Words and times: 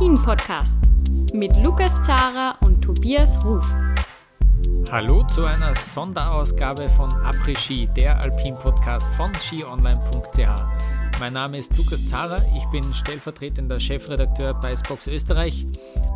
Après-Ski, 0.00 0.08
der 0.08 0.16
Alpin-Podcast 0.16 0.76
mit 1.34 1.62
Lukas 1.62 1.94
Zara 2.06 2.56
und 2.62 2.80
Tobias 2.80 3.44
Ruf. 3.44 3.66
Hallo 4.90 5.26
zu 5.26 5.44
einer 5.44 5.74
Sonderausgabe 5.74 6.88
von 6.88 7.12
Après-Ski, 7.12 7.86
der 7.94 8.16
Alpin-Podcast 8.24 9.14
von 9.14 9.34
skionline.ch. 9.34 11.20
Mein 11.20 11.34
Name 11.34 11.58
ist 11.58 11.76
Lukas 11.76 12.08
Zara, 12.08 12.40
ich 12.56 12.64
bin 12.72 12.82
stellvertretender 12.82 13.78
Chefredakteur 13.78 14.54
bei 14.54 14.74
Spox 14.74 15.06
Österreich 15.06 15.66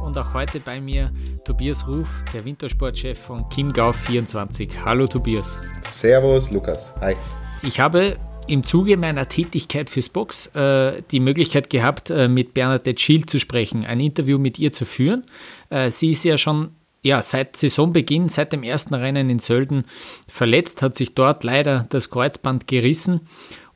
und 0.02 0.16
auch 0.16 0.32
heute 0.32 0.60
bei 0.60 0.80
mir 0.80 1.12
Tobias 1.44 1.86
Ruf, 1.86 2.24
der 2.32 2.42
Wintersportchef 2.44 3.20
von 3.20 3.46
Chiemgau 3.50 3.92
24. 3.92 4.82
Hallo 4.82 5.06
Tobias. 5.06 5.60
Servus 5.82 6.50
Lukas. 6.50 6.94
Hi. 7.02 7.16
Ich 7.62 7.78
habe 7.78 8.16
im 8.46 8.64
Zuge 8.64 8.96
meiner 8.96 9.28
Tätigkeit 9.28 9.90
fürs 9.90 10.08
Box 10.08 10.46
äh, 10.54 11.02
die 11.10 11.20
Möglichkeit 11.20 11.70
gehabt, 11.70 12.10
äh, 12.10 12.28
mit 12.28 12.54
Bernadette 12.54 13.00
Schild 13.00 13.30
zu 13.30 13.40
sprechen, 13.40 13.84
ein 13.84 14.00
Interview 14.00 14.38
mit 14.38 14.58
ihr 14.58 14.72
zu 14.72 14.84
führen. 14.84 15.24
Äh, 15.70 15.90
sie 15.90 16.10
ist 16.10 16.24
ja 16.24 16.36
schon 16.36 16.70
ja, 17.02 17.20
seit 17.20 17.56
Saisonbeginn, 17.56 18.30
seit 18.30 18.52
dem 18.52 18.62
ersten 18.62 18.94
Rennen 18.94 19.28
in 19.28 19.38
Sölden 19.38 19.84
verletzt, 20.26 20.80
hat 20.80 20.96
sich 20.96 21.14
dort 21.14 21.44
leider 21.44 21.86
das 21.90 22.10
Kreuzband 22.10 22.66
gerissen 22.66 23.20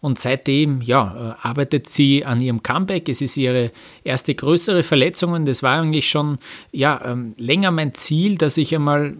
und 0.00 0.18
seitdem 0.18 0.80
ja, 0.80 1.36
äh, 1.42 1.46
arbeitet 1.46 1.88
sie 1.88 2.24
an 2.24 2.40
ihrem 2.40 2.62
Comeback. 2.62 3.08
Es 3.08 3.20
ist 3.20 3.36
ihre 3.36 3.70
erste 4.04 4.34
größere 4.34 4.82
Verletzung 4.82 5.32
und 5.32 5.46
das 5.46 5.62
war 5.62 5.78
eigentlich 5.78 6.08
schon 6.08 6.38
ja, 6.72 7.00
ähm, 7.04 7.34
länger 7.36 7.70
mein 7.70 7.94
Ziel, 7.94 8.38
dass 8.38 8.56
ich 8.56 8.74
einmal 8.74 9.14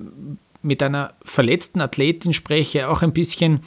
mit 0.63 0.83
einer 0.83 1.15
verletzten 1.23 1.81
Athletin 1.81 2.33
spreche, 2.33 2.89
auch 2.89 3.03
ein 3.03 3.13
bisschen 3.13 3.61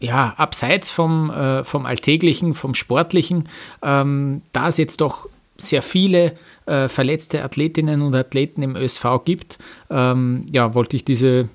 ja, 0.00 0.34
abseits 0.36 0.90
vom, 0.90 1.30
äh, 1.30 1.62
vom 1.64 1.86
Alltäglichen, 1.86 2.54
vom 2.54 2.74
Sportlichen, 2.74 3.48
ähm, 3.82 4.42
da 4.52 4.68
es 4.68 4.78
jetzt 4.78 5.00
doch 5.00 5.28
sehr 5.58 5.82
viele 5.82 6.36
äh, 6.66 6.88
verletzte 6.88 7.44
Athletinnen 7.44 8.00
und 8.00 8.14
Athleten 8.14 8.62
im 8.62 8.76
ÖSV 8.76 9.04
gibt, 9.24 9.58
ähm, 9.90 10.46
ja, 10.50 10.74
wollte 10.74 10.96
ich 10.96 11.04
diese 11.04 11.48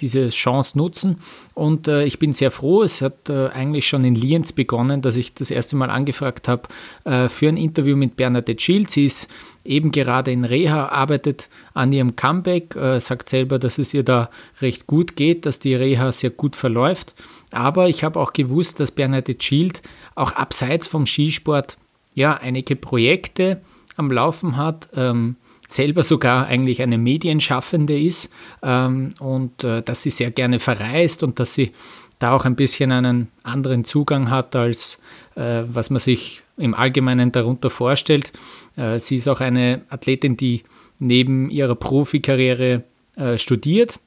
diese 0.00 0.28
Chance 0.28 0.76
nutzen. 0.78 1.18
Und 1.54 1.88
äh, 1.88 2.04
ich 2.04 2.18
bin 2.18 2.32
sehr 2.32 2.50
froh, 2.50 2.82
es 2.82 3.02
hat 3.02 3.28
äh, 3.28 3.48
eigentlich 3.48 3.86
schon 3.86 4.04
in 4.04 4.14
Lienz 4.14 4.52
begonnen, 4.52 5.02
dass 5.02 5.16
ich 5.16 5.34
das 5.34 5.50
erste 5.50 5.76
Mal 5.76 5.90
angefragt 5.90 6.48
habe 6.48 6.62
äh, 7.04 7.28
für 7.28 7.48
ein 7.48 7.56
Interview 7.56 7.96
mit 7.96 8.16
Bernadette 8.16 8.62
Schild. 8.62 8.90
Sie 8.90 9.06
ist 9.06 9.28
eben 9.64 9.92
gerade 9.92 10.30
in 10.30 10.44
Reha, 10.44 10.86
arbeitet 10.86 11.48
an 11.74 11.92
ihrem 11.92 12.16
Comeback, 12.16 12.76
äh, 12.76 13.00
sagt 13.00 13.28
selber, 13.28 13.58
dass 13.58 13.78
es 13.78 13.92
ihr 13.94 14.02
da 14.02 14.30
recht 14.60 14.86
gut 14.86 15.16
geht, 15.16 15.46
dass 15.46 15.60
die 15.60 15.74
Reha 15.74 16.12
sehr 16.12 16.30
gut 16.30 16.56
verläuft. 16.56 17.14
Aber 17.56 17.88
ich 17.88 18.04
habe 18.04 18.20
auch 18.20 18.34
gewusst, 18.34 18.80
dass 18.80 18.90
Bernadette 18.90 19.42
Schild 19.42 19.80
auch 20.14 20.32
abseits 20.32 20.86
vom 20.86 21.06
Skisport 21.06 21.78
ja 22.14 22.34
einige 22.34 22.76
Projekte 22.76 23.62
am 23.96 24.10
Laufen 24.10 24.58
hat. 24.58 24.90
Ähm, 24.94 25.36
selber 25.66 26.02
sogar 26.02 26.46
eigentlich 26.46 26.82
eine 26.82 26.98
Medienschaffende 26.98 27.98
ist 27.98 28.30
ähm, 28.62 29.14
und 29.20 29.64
äh, 29.64 29.82
dass 29.82 30.02
sie 30.02 30.10
sehr 30.10 30.30
gerne 30.30 30.58
verreist 30.58 31.22
und 31.22 31.40
dass 31.40 31.54
sie 31.54 31.72
da 32.18 32.32
auch 32.34 32.44
ein 32.44 32.56
bisschen 32.56 32.92
einen 32.92 33.28
anderen 33.42 33.84
Zugang 33.84 34.30
hat, 34.30 34.54
als 34.54 35.00
äh, 35.34 35.62
was 35.66 35.88
man 35.88 35.98
sich 35.98 36.42
im 36.58 36.74
Allgemeinen 36.74 37.32
darunter 37.32 37.70
vorstellt. 37.70 38.32
Äh, 38.76 38.98
sie 38.98 39.16
ist 39.16 39.28
auch 39.28 39.40
eine 39.40 39.80
Athletin, 39.88 40.36
die 40.36 40.62
neben 40.98 41.48
ihrer 41.48 41.74
Profikarriere 41.74 42.84
äh, 43.16 43.38
studiert 43.38 43.98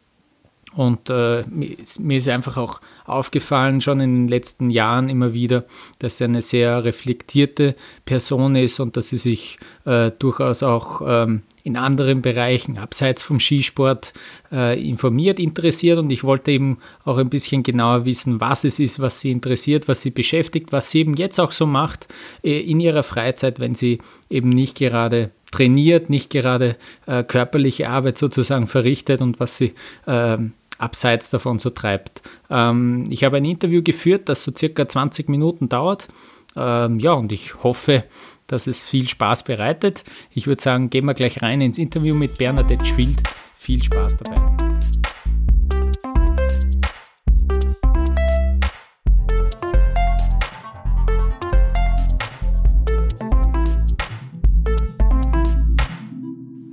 und 0.80 1.10
äh, 1.10 1.44
mir 1.50 2.16
ist 2.16 2.30
einfach 2.30 2.56
auch 2.56 2.80
aufgefallen, 3.04 3.82
schon 3.82 4.00
in 4.00 4.16
den 4.16 4.28
letzten 4.30 4.70
Jahren 4.70 5.10
immer 5.10 5.34
wieder, 5.34 5.66
dass 6.00 6.20
sie 6.20 6.24
eine 6.24 6.42
sehr 6.42 6.86
reflektierte 6.86 7.76
Person 8.06 8.56
ist 8.56 8.80
und 8.80 8.96
dass 8.96 9.10
sie 9.10 9.18
sich 9.18 9.60
äh, 9.84 10.10
durchaus 10.18 10.64
auch 10.64 11.02
ähm, 11.06 11.42
in 11.64 11.76
anderen 11.76 12.22
Bereichen 12.22 12.78
abseits 12.78 13.24
vom 13.24 13.42
Skisport 13.42 14.14
äh, 14.54 14.82
informiert, 14.82 15.38
interessiert. 15.38 16.00
Und 16.00 16.12
ich 16.14 16.24
wollte 16.24 16.52
eben 16.52 16.78
auch 17.04 17.18
ein 17.18 17.30
bisschen 17.30 17.62
genauer 17.62 18.06
wissen, 18.06 18.40
was 18.40 18.64
es 18.64 18.80
ist, 18.80 19.02
was 19.02 19.20
sie 19.20 19.32
interessiert, 19.32 19.90
was 19.90 20.02
sie 20.02 20.12
beschäftigt, 20.12 20.72
was 20.72 20.92
sie 20.92 21.00
eben 21.00 21.16
jetzt 21.16 21.42
auch 21.42 21.52
so 21.52 21.66
macht 21.66 22.08
äh, 22.42 22.58
in 22.58 22.80
ihrer 22.80 23.04
Freizeit, 23.04 23.60
wenn 23.60 23.76
sie 23.76 24.00
eben 24.30 24.48
nicht 24.48 24.78
gerade 24.78 25.32
trainiert, 25.52 26.10
nicht 26.10 26.30
gerade 26.30 26.78
äh, 27.06 27.26
körperliche 27.26 27.90
Arbeit 27.90 28.18
sozusagen 28.18 28.68
verrichtet 28.68 29.20
und 29.20 29.42
was 29.42 29.58
sie 29.58 29.74
ähm, 30.08 30.54
abseits 30.80 31.30
davon 31.30 31.60
so 31.60 31.70
treibt. 31.70 32.24
Ähm, 32.50 33.06
ich 33.10 33.24
habe 33.24 33.38
ein 33.38 33.46
Interview 33.46 33.84
geführt, 33.84 34.30
das 34.30 34.44
so 34.44 34.52
circa 34.56 34.88
20 34.88 35.30
Minuten 35.30 35.70
dauert. 35.70 36.08
Ähm, 36.56 37.00
ja, 37.00 37.14
und 37.14 37.32
ich 37.32 37.64
hoffe, 37.64 38.06
dass 38.48 38.66
es 38.66 38.82
viel 38.82 39.08
Spaß 39.08 39.44
bereitet. 39.44 40.04
Ich 40.32 40.48
würde 40.48 40.62
sagen, 40.62 40.90
gehen 40.90 41.06
wir 41.06 41.14
gleich 41.14 41.42
rein 41.42 41.62
ins 41.62 41.78
Interview 41.78 42.16
mit 42.16 42.38
Bernadette 42.38 42.86
Schwild. 42.86 43.22
Viel 43.56 43.84
Spaß 43.84 44.18
dabei. 44.18 44.69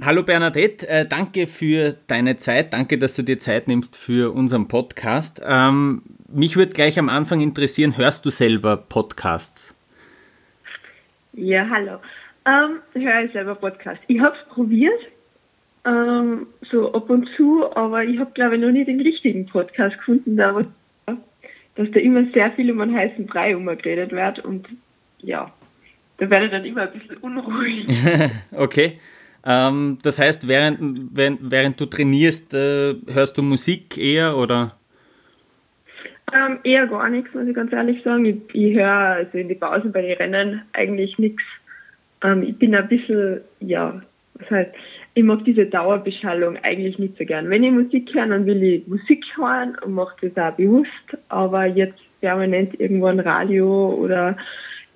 Hallo 0.06 0.22
Bernadette, 0.22 0.89
äh, 0.89 1.05
danke 1.05 1.49
für 1.49 1.97
deine 2.06 2.37
Zeit, 2.37 2.72
danke, 2.72 2.97
dass 2.97 3.17
du 3.17 3.22
dir 3.22 3.41
Zeit 3.41 3.67
nimmst 3.67 3.97
für 3.97 4.33
unseren 4.33 4.69
Podcast. 4.69 5.43
Ähm, 5.44 6.03
mich 6.28 6.56
würde 6.56 6.75
gleich 6.75 6.97
am 7.00 7.09
Anfang 7.09 7.41
interessieren, 7.41 7.99
hörst 7.99 8.25
du 8.25 8.31
selber 8.31 8.77
Podcasts? 8.77 9.75
Ja, 11.33 11.69
hallo. 11.69 11.99
Ähm, 12.45 12.77
ich 12.95 13.05
höre 13.05 13.28
selber 13.33 13.56
Podcasts. 13.56 14.05
Ich 14.06 14.21
habe 14.21 14.37
es 14.39 14.45
probiert, 14.45 15.00
ähm, 15.84 16.47
so 16.71 16.93
ab 16.93 17.11
und 17.11 17.28
zu, 17.37 17.65
aber 17.75 18.05
ich 18.05 18.21
habe, 18.21 18.31
glaube 18.31 18.55
ich, 18.55 18.61
noch 18.61 18.71
nicht 18.71 18.87
den 18.87 19.00
richtigen 19.00 19.47
Podcast 19.47 19.99
gefunden, 19.99 20.37
da, 20.37 20.61
dass 21.75 21.91
da 21.91 21.99
immer 21.99 22.27
sehr 22.33 22.53
viel 22.53 22.71
um 22.71 22.81
einen 22.81 22.95
heißen 22.95 23.27
Brei 23.27 23.56
umgeredet 23.56 24.12
wird 24.12 24.39
und 24.39 24.69
ja, 25.19 25.53
da 26.19 26.31
werde 26.31 26.45
ich 26.45 26.53
dann 26.53 26.65
immer 26.65 26.83
ein 26.83 26.93
bisschen 26.93 27.16
unruhig. 27.16 27.89
okay. 28.53 28.99
Ähm, 29.47 29.99
das 30.03 30.19
heißt, 30.19 30.49
während, 30.49 31.17
während, 31.17 31.51
während 31.51 31.81
du 31.81 31.87
trainierst, 31.87 32.53
äh, 32.53 32.97
hörst 33.07 33.39
du 33.39 33.43
Musik 33.43 33.97
eher 33.97 34.37
oder? 34.37 34.77
Ähm, 36.34 36.59
eher 36.65 36.89
gar 36.89 37.09
nichts, 37.09 37.33
muss 37.33 37.47
ich 37.47 37.55
ganz 37.55 37.73
ehrlich 37.73 38.03
sagen. 38.03 38.25
Ich, 38.25 38.37
ich 38.53 38.77
höre 38.77 38.91
also 38.91 39.39
in 39.39 39.49
die 39.49 39.55
Pausen 39.55 39.93
bei 39.93 40.03
den 40.03 40.17
Rennen 40.17 40.62
eigentlich 40.73 41.17
nichts. 41.19 41.43
Ähm, 42.25 42.43
ich 42.43 42.59
bin 42.59 42.75
ein 42.75 42.89
bisschen, 42.89 43.41
ja, 43.61 44.03
was 44.34 44.51
heißt, 44.51 44.71
ich 45.15 45.23
mag 45.23 45.45
diese 45.45 45.67
Dauerbeschallung 45.67 46.59
eigentlich 46.65 46.99
nicht 46.99 47.17
so 47.17 47.25
gern. 47.25 47.49
Wenn 47.49 47.63
ich 47.63 47.73
Musik 47.73 48.13
höre, 48.13 48.27
dann 48.27 48.45
will 48.47 48.63
ich 48.63 48.87
Musik 48.89 49.25
hören 49.37 49.77
und 49.84 49.95
mache 49.95 50.28
das 50.28 50.37
auch 50.37 50.57
bewusst, 50.57 51.17
aber 51.28 51.67
jetzt 51.67 52.01
permanent 52.21 52.78
irgendwo 52.81 53.07
ein 53.07 53.21
Radio 53.21 53.95
oder 53.95 54.37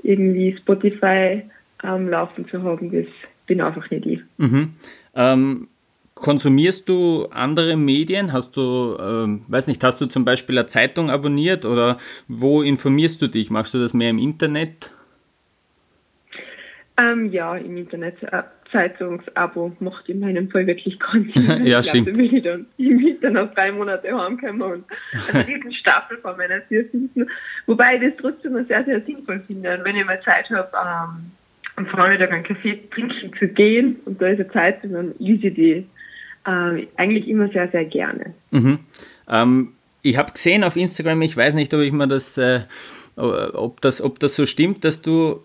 irgendwie 0.03 0.57
Spotify 0.59 1.43
ähm, 1.85 2.09
laufen 2.09 2.49
zu 2.49 2.63
haben, 2.63 2.91
das 2.91 3.07
bin 3.51 3.61
einfach 3.61 3.91
nicht 3.91 4.07
ich. 4.07 4.21
Mhm. 4.39 4.75
Ähm, 5.17 5.69
konsumierst 6.15 6.89
du 6.89 7.27
andere 7.33 7.77
Medien? 7.77 8.33
Hast 8.33 8.57
du, 8.57 8.97
ähm, 9.01 9.43
weiß 9.49 9.67
nicht, 9.67 9.83
hast 9.83 10.01
du 10.01 10.07
zum 10.07 10.25
Beispiel 10.25 10.57
eine 10.57 10.69
Zeitung 10.69 11.11
abonniert 11.11 11.65
oder 11.65 11.97
wo 12.29 12.63
informierst 12.63 13.21
du 13.21 13.27
dich? 13.27 13.51
Machst 13.51 13.75
du 13.75 13.79
das 13.79 13.93
mehr 13.93 14.11
im 14.11 14.21
Internet? 14.21 14.95
Ähm, 16.97 17.33
ja, 17.33 17.57
im 17.57 17.77
Internet. 17.77 18.23
Äh, 18.23 18.45
Zeitungsabo 18.71 19.73
macht 19.81 20.09
in 20.09 20.21
meinem 20.21 20.49
Fall 20.49 20.65
wirklich 20.65 20.97
keinen 21.01 21.33
Sinn. 21.33 21.65
ja, 21.67 21.83
stimmt. 21.83 22.07
Da 22.07 22.13
bin 22.13 22.37
ich 22.37 22.43
dann 22.45 22.67
im 22.79 23.01
Winter 23.01 23.31
noch 23.31 23.53
drei 23.53 23.73
Monate 23.73 24.17
heimgekommen 24.17 24.63
und 24.63 24.85
also 25.13 25.43
diesen 25.49 25.73
Staffel 25.73 26.19
von 26.19 26.37
meiner 26.37 26.65
Tür 26.69 26.85
finden. 26.85 27.29
Wobei 27.67 27.97
ich 27.97 28.03
das 28.03 28.13
trotzdem 28.21 28.65
sehr, 28.67 28.85
sehr 28.85 29.01
sinnvoll 29.01 29.43
finde. 29.49 29.77
Und 29.77 29.85
wenn 29.85 29.97
ich 29.97 30.05
mal 30.05 30.23
Zeit 30.23 30.49
habe, 30.51 30.71
ähm, 30.73 31.33
am 31.81 31.87
Vormittag 31.87 32.31
einen 32.33 32.45
Kaffee 32.45 32.79
trinken 32.91 33.33
zu 33.39 33.49
gehen 33.49 33.97
und 34.05 34.21
da 34.21 34.29
ist 34.29 34.41
eine 34.41 34.51
Zeit, 34.51 34.85
und 34.85 34.93
dann 34.93 35.15
lese 35.19 35.49
ich 35.49 35.55
die 35.55 35.87
äh, 36.47 36.87
eigentlich 36.97 37.29
immer 37.29 37.49
sehr, 37.49 37.69
sehr 37.69 37.85
gerne. 37.85 38.35
Mhm. 38.51 38.79
Ähm, 39.29 39.73
ich 40.03 40.17
habe 40.17 40.33
gesehen 40.33 40.65
auf 40.65 40.77
Instagram, 40.77 41.23
ich 41.23 41.37
weiß 41.37 41.55
nicht, 41.55 41.73
ob 41.75 41.81
ich 41.81 41.93
mir 41.93 42.09
das, 42.09 42.39
äh, 42.39 42.61
ob 43.17 43.81
das, 43.81 44.01
ob 44.01 44.19
das 44.19 44.37
so 44.37 44.47
stimmt, 44.47 44.85
dass 44.85 45.03
du 45.03 45.43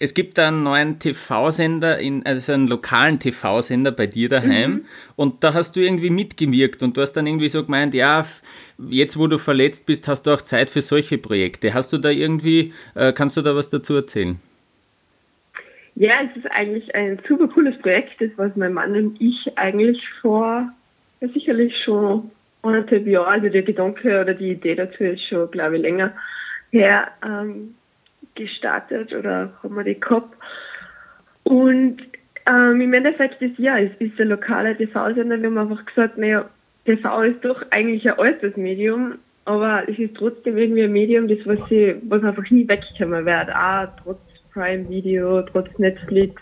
es 0.00 0.12
gibt 0.12 0.38
einen 0.40 0.64
neuen 0.64 0.98
TV-Sender, 0.98 1.98
also 2.24 2.52
einen 2.52 2.66
lokalen 2.66 3.20
TV-Sender 3.20 3.92
bei 3.92 4.06
dir 4.08 4.28
daheim 4.28 4.70
mhm. 4.72 4.84
und 5.14 5.44
da 5.44 5.54
hast 5.54 5.76
du 5.76 5.80
irgendwie 5.80 6.10
mitgewirkt 6.10 6.82
und 6.82 6.96
du 6.96 7.00
hast 7.00 7.12
dann 7.12 7.26
irgendwie 7.26 7.48
so 7.48 7.64
gemeint, 7.64 7.94
ja, 7.94 8.26
jetzt 8.90 9.16
wo 9.16 9.28
du 9.28 9.38
verletzt 9.38 9.86
bist, 9.86 10.08
hast 10.08 10.24
du 10.24 10.32
auch 10.32 10.42
Zeit 10.42 10.68
für 10.68 10.82
solche 10.82 11.16
Projekte. 11.16 11.74
Hast 11.74 11.92
du 11.92 11.98
da 11.98 12.10
irgendwie, 12.10 12.72
äh, 12.94 13.12
kannst 13.12 13.36
du 13.36 13.42
da 13.42 13.54
was 13.54 13.70
dazu 13.70 13.94
erzählen? 13.94 14.38
Ja, 15.96 16.14
es 16.28 16.36
ist 16.36 16.50
eigentlich 16.50 16.92
ein 16.94 17.20
super 17.28 17.48
cooles 17.48 17.78
Projekt, 17.78 18.20
das 18.20 18.30
was 18.36 18.56
mein 18.56 18.74
Mann 18.74 18.96
und 18.96 19.20
ich 19.20 19.56
eigentlich 19.56 20.02
vor 20.20 20.72
ja, 21.20 21.28
sicherlich 21.28 21.76
schon 21.84 22.30
anderthalb 22.62 23.06
Jahren, 23.06 23.34
also 23.34 23.48
der 23.48 23.62
Gedanke 23.62 24.20
oder 24.20 24.34
die 24.34 24.52
Idee 24.52 24.74
dazu 24.74 25.04
ist 25.04 25.22
schon, 25.28 25.50
glaube 25.50 25.76
ich, 25.76 25.82
länger 25.82 26.12
her 26.70 27.08
ähm, 27.24 27.74
gestartet 28.34 29.12
oder 29.14 29.52
haben 29.62 29.76
wir 29.76 29.84
die 29.84 30.00
gehabt. 30.00 30.36
Und 31.44 31.98
ähm, 32.46 32.80
im 32.80 32.92
Endeffekt 32.92 33.40
ist 33.42 33.58
ja, 33.58 33.78
es 33.78 33.92
ist 33.98 34.18
der 34.18 34.26
lokale 34.26 34.76
TV-Sender. 34.76 35.40
Wir 35.40 35.46
haben 35.46 35.58
einfach 35.58 35.84
gesagt, 35.86 36.18
naja, 36.18 36.48
TV 36.84 37.22
ist 37.22 37.44
doch 37.44 37.64
eigentlich 37.70 38.10
ein 38.10 38.18
altes 38.18 38.56
Medium, 38.56 39.18
aber 39.44 39.88
es 39.88 39.98
ist 39.98 40.16
trotzdem 40.16 40.58
irgendwie 40.58 40.84
ein 40.84 40.92
Medium, 40.92 41.28
das 41.28 41.38
was, 41.44 41.58
sie, 41.68 41.96
was 42.08 42.24
einfach 42.24 42.50
nie 42.50 42.66
wegkommen 42.66 43.24
wird. 43.24 43.54
Auch 43.54 43.88
trotz 44.02 44.33
Prime 44.54 44.88
Video, 44.88 45.42
trotz 45.42 45.68
Netflix, 45.78 46.40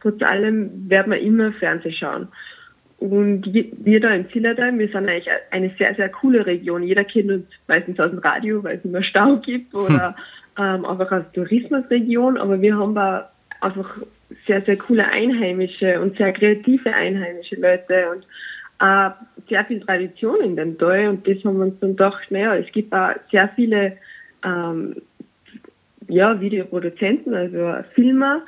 trotz 0.00 0.22
allem 0.22 0.88
werden 0.88 1.12
wir 1.12 1.20
immer 1.20 1.52
Fernsehen 1.52 1.94
schauen. 1.94 2.28
Und 2.98 3.46
wir 3.54 4.00
da 4.00 4.10
in 4.10 4.28
Zillertal, 4.28 4.78
wir 4.78 4.88
sind 4.88 5.08
eigentlich 5.08 5.28
eine 5.50 5.70
sehr, 5.78 5.94
sehr 5.94 6.10
coole 6.10 6.44
Region. 6.44 6.82
Jeder 6.82 7.04
kennt 7.04 7.30
uns 7.30 7.46
meistens 7.66 7.98
aus 7.98 8.10
dem 8.10 8.18
Radio, 8.18 8.62
weil 8.62 8.76
es 8.76 8.84
immer 8.84 9.02
Stau 9.02 9.36
gibt 9.38 9.74
oder 9.74 10.14
ähm, 10.58 10.84
einfach 10.84 11.10
als 11.10 11.32
Tourismusregion. 11.32 12.36
Aber 12.36 12.60
wir 12.60 12.76
haben 12.76 12.94
da 12.94 13.30
einfach 13.62 13.96
sehr, 14.46 14.60
sehr 14.60 14.76
coole 14.76 15.08
Einheimische 15.08 15.98
und 15.98 16.18
sehr 16.18 16.32
kreative 16.34 16.92
einheimische 16.92 17.56
Leute 17.56 18.10
und 18.10 18.26
äh, 18.80 19.10
sehr 19.48 19.64
viel 19.64 19.80
Tradition 19.80 20.42
in 20.42 20.56
dem 20.56 20.76
Tal. 20.76 21.08
Und 21.08 21.26
das 21.26 21.42
haben 21.42 21.56
wir 21.56 21.64
uns 21.64 21.80
dann 21.80 21.96
gedacht, 21.96 22.30
naja, 22.30 22.54
es 22.56 22.70
gibt 22.70 22.92
auch 22.92 23.12
sehr 23.30 23.48
viele 23.56 23.96
ähm, 24.44 24.96
ja, 26.10 26.40
Videoproduzenten, 26.40 27.34
also 27.34 27.74
Filmer, 27.94 28.42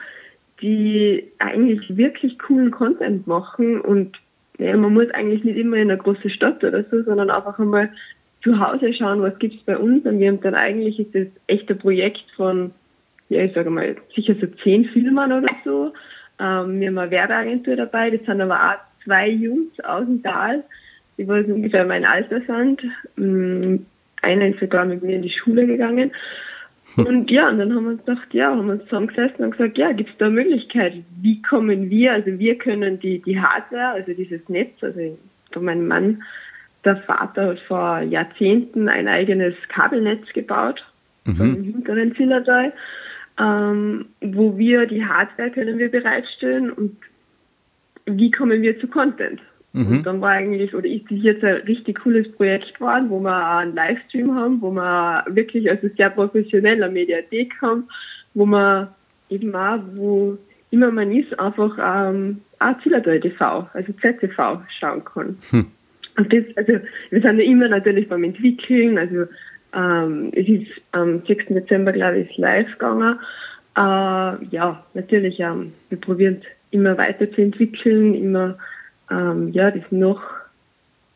die 0.60 1.28
eigentlich 1.38 1.96
wirklich 1.96 2.38
coolen 2.38 2.70
Content 2.70 3.26
machen 3.26 3.80
und 3.80 4.16
ja, 4.58 4.76
man 4.76 4.92
muss 4.92 5.10
eigentlich 5.10 5.44
nicht 5.44 5.56
immer 5.56 5.76
in 5.76 5.90
eine 5.90 5.98
große 5.98 6.30
Stadt 6.30 6.62
oder 6.62 6.84
so, 6.84 7.02
sondern 7.02 7.30
einfach 7.30 7.58
einmal 7.58 7.90
zu 8.42 8.58
Hause 8.58 8.92
schauen, 8.92 9.22
was 9.22 9.38
gibt 9.38 9.54
es 9.54 9.62
bei 9.62 9.76
uns. 9.76 10.04
Und 10.04 10.18
wir 10.18 10.28
haben 10.28 10.40
dann 10.40 10.54
eigentlich 10.54 10.98
ist 10.98 11.14
das 11.14 11.26
echt 11.46 11.70
ein 11.70 11.78
Projekt 11.78 12.24
von, 12.36 12.72
ja, 13.28 13.42
ich 13.42 13.54
sage 13.54 13.70
mal, 13.70 13.96
sicher 14.14 14.34
so 14.40 14.46
zehn 14.62 14.84
Filmern 14.86 15.32
oder 15.32 15.54
so. 15.64 15.92
Ähm, 16.38 16.80
wir 16.80 16.88
haben 16.88 16.98
eine 16.98 17.10
Werbeagentur 17.10 17.76
dabei, 17.76 18.10
das 18.10 18.24
sind 18.26 18.40
aber 18.40 18.56
auch 18.56 19.04
zwei 19.04 19.28
Jungs 19.28 19.78
aus 19.80 20.04
dem 20.04 20.22
Tal, 20.22 20.64
die 21.16 21.26
wohl 21.26 21.44
ungefähr 21.44 21.84
mein 21.84 22.04
Alter 22.04 22.40
sind. 22.42 22.82
Mm, 23.16 23.84
einer 24.22 24.48
ist 24.48 24.60
sogar 24.60 24.84
mit 24.84 25.02
mir 25.02 25.16
in 25.16 25.22
die 25.22 25.30
Schule 25.30 25.66
gegangen. 25.66 26.12
Und 26.96 27.30
ja, 27.30 27.48
und 27.48 27.58
dann 27.58 27.74
haben 27.74 27.84
wir 27.84 27.90
uns 27.92 28.04
gedacht, 28.04 28.34
ja, 28.34 28.50
haben 28.50 28.66
wir 28.66 28.74
uns 28.74 28.84
zusammengesessen 28.84 29.44
und 29.44 29.52
gesagt, 29.52 29.78
ja, 29.78 29.92
gibt 29.92 30.10
es 30.10 30.16
da 30.18 30.26
eine 30.26 30.34
Möglichkeit? 30.34 30.94
Wie 31.20 31.40
kommen 31.40 31.88
wir, 31.88 32.12
also 32.12 32.38
wir 32.38 32.58
können 32.58 33.00
die, 33.00 33.20
die 33.20 33.40
Hardware, 33.40 33.92
also 33.94 34.12
dieses 34.12 34.46
Netz, 34.48 34.72
also 34.82 35.16
meinem 35.60 35.86
Mann, 35.86 36.22
der 36.84 36.96
Vater 36.96 37.48
hat 37.48 37.60
vor 37.60 38.00
Jahrzehnten 38.00 38.88
ein 38.88 39.08
eigenes 39.08 39.54
Kabelnetz 39.68 40.26
gebaut, 40.32 40.84
mhm. 41.24 41.40
im 41.40 41.64
hinteren 41.64 42.14
Zillertal, 42.16 42.72
ähm, 43.38 44.06
wo 44.20 44.58
wir 44.58 44.86
die 44.86 45.04
Hardware 45.04 45.50
können 45.50 45.78
wir 45.78 45.90
bereitstellen 45.90 46.70
und 46.72 46.96
wie 48.06 48.30
kommen 48.30 48.62
wir 48.62 48.78
zu 48.80 48.88
Content? 48.88 49.40
Mhm. 49.72 49.98
Und 49.98 50.02
dann 50.04 50.20
war 50.20 50.30
eigentlich, 50.30 50.74
oder 50.74 50.86
ist 50.86 51.10
das 51.10 51.18
jetzt 51.22 51.44
ein 51.44 51.62
richtig 51.62 52.00
cooles 52.02 52.30
Projekt 52.32 52.74
geworden, 52.74 53.08
wo 53.08 53.20
wir 53.20 53.34
auch 53.34 53.58
einen 53.58 53.74
Livestream 53.74 54.34
haben, 54.34 54.60
wo 54.60 54.70
wir 54.70 55.24
wirklich 55.28 55.70
also 55.70 55.88
sehr 55.96 56.10
professionell 56.10 56.82
eine 56.82 56.92
Mediathek 56.92 57.54
haben, 57.62 57.88
wo 58.34 58.44
man 58.44 58.88
eben 59.30 59.54
auch, 59.54 59.80
wo 59.94 60.36
immer 60.70 60.90
man 60.90 61.10
ist, 61.12 61.38
einfach 61.38 61.76
ähm, 61.78 62.40
auch 62.58 62.78
Zillertal 62.82 63.20
TV, 63.20 63.68
also 63.72 63.92
ZTV 63.94 64.60
schauen 64.78 65.04
kann. 65.04 65.36
Hm. 65.50 65.66
Und 66.18 66.32
das, 66.32 66.44
also 66.56 66.72
wir 67.10 67.22
sind 67.22 67.38
ja 67.38 67.44
immer 67.44 67.68
natürlich 67.68 68.08
beim 68.08 68.24
Entwickeln, 68.24 68.98
also 68.98 69.24
ähm, 69.74 70.30
es 70.34 70.46
ist 70.48 70.70
am 70.92 71.22
6. 71.26 71.46
Dezember, 71.46 71.92
glaube 71.92 72.18
ich, 72.18 72.36
live 72.36 72.70
gegangen. 72.72 73.18
Äh, 73.76 74.44
ja, 74.50 74.84
natürlich, 74.92 75.40
ähm, 75.40 75.72
wir 75.88 75.98
probieren 75.98 76.38
es 76.42 76.46
immer 76.70 76.98
weiterzuentwickeln, 76.98 78.14
immer 78.14 78.58
ähm, 79.12 79.48
ja, 79.52 79.70
das 79.70 79.84
noch 79.90 80.22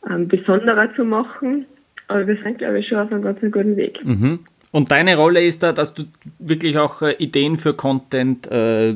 ähm, 0.09 0.29
besonderer 0.29 0.95
zu 0.95 1.05
machen. 1.05 1.67
Aber 2.09 2.27
wir 2.27 2.37
sind, 2.43 2.59
glaube 2.59 2.79
ich, 2.79 2.89
schon 2.89 2.99
auf 2.99 3.11
einem 3.11 3.23
ganz 3.23 3.41
guten 3.41 3.77
Weg. 3.77 4.05
Mhm. 4.05 4.41
Und 4.71 4.93
deine 4.93 5.17
Rolle 5.17 5.43
ist 5.43 5.63
da, 5.63 5.73
dass 5.73 5.95
du 5.95 6.05
wirklich 6.39 6.79
auch 6.79 7.03
äh, 7.03 7.15
Ideen 7.19 7.57
für 7.57 7.75
Content 7.75 8.51
äh, 8.51 8.95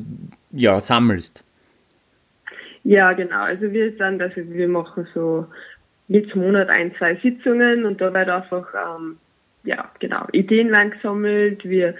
ja, 0.52 0.80
sammelst. 0.80 1.44
Ja, 2.84 3.12
genau. 3.12 3.42
Also 3.42 3.72
wir 3.72 3.92
sind, 3.96 4.22
also 4.22 4.36
wir 4.36 4.68
machen 4.68 5.06
so 5.14 5.46
jedes 6.08 6.34
Monat 6.34 6.68
ein, 6.68 6.94
zwei 6.96 7.16
Sitzungen 7.16 7.84
und 7.84 8.00
da 8.00 8.12
wird 8.12 8.28
einfach 8.28 8.66
ähm, 8.74 9.16
ja, 9.64 9.90
genau, 9.98 10.26
Ideen 10.32 10.68
lang 10.68 10.90
gesammelt. 10.90 11.64
Wir 11.64 11.94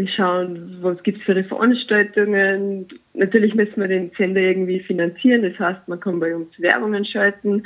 wir 0.00 0.08
schauen, 0.08 0.78
was 0.80 1.02
gibt 1.02 1.18
es 1.18 1.24
für 1.24 1.42
Veranstaltungen. 1.44 2.86
Natürlich 3.14 3.54
müssen 3.54 3.80
wir 3.80 3.88
den 3.88 4.10
Sender 4.16 4.40
irgendwie 4.40 4.80
finanzieren. 4.80 5.42
Das 5.42 5.58
heißt, 5.58 5.88
man 5.88 6.00
kann 6.00 6.20
bei 6.20 6.34
uns 6.34 6.48
Werbungen 6.58 7.04
schalten. 7.04 7.64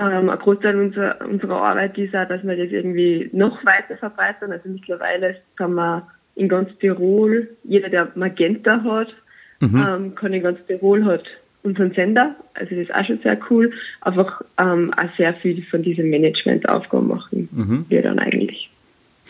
Ähm, 0.00 0.30
ein 0.30 0.38
Großteil 0.38 0.78
unserer, 0.78 1.20
unserer 1.28 1.62
Arbeit 1.62 1.98
ist 1.98 2.14
auch, 2.14 2.28
dass 2.28 2.44
wir 2.44 2.56
das 2.56 2.70
irgendwie 2.70 3.28
noch 3.32 3.64
weiter 3.64 3.96
verbreitern. 3.96 4.52
Also 4.52 4.68
mittlerweile 4.68 5.36
kann 5.56 5.74
man 5.74 6.02
in 6.36 6.48
ganz 6.48 6.70
Tirol, 6.78 7.48
jeder, 7.64 7.88
der 7.88 8.12
Magenta 8.14 8.82
hat, 8.82 9.14
mhm. 9.60 9.86
ähm, 9.86 10.14
kann 10.14 10.32
in 10.32 10.42
ganz 10.42 10.64
Tirol 10.66 11.04
hat 11.04 11.24
unseren 11.62 11.92
Sender. 11.92 12.36
Also 12.54 12.74
das 12.74 12.84
ist 12.84 12.94
auch 12.94 13.04
schon 13.04 13.18
sehr 13.18 13.38
cool. 13.50 13.72
Einfach 14.00 14.42
ähm, 14.58 14.94
auch 14.94 15.16
sehr 15.16 15.34
viel 15.34 15.62
von 15.64 15.82
diesem 15.82 16.08
Managementaufgaben 16.10 17.08
machen 17.08 17.48
mhm. 17.52 17.84
wir 17.88 18.02
dann 18.02 18.18
eigentlich. 18.18 18.70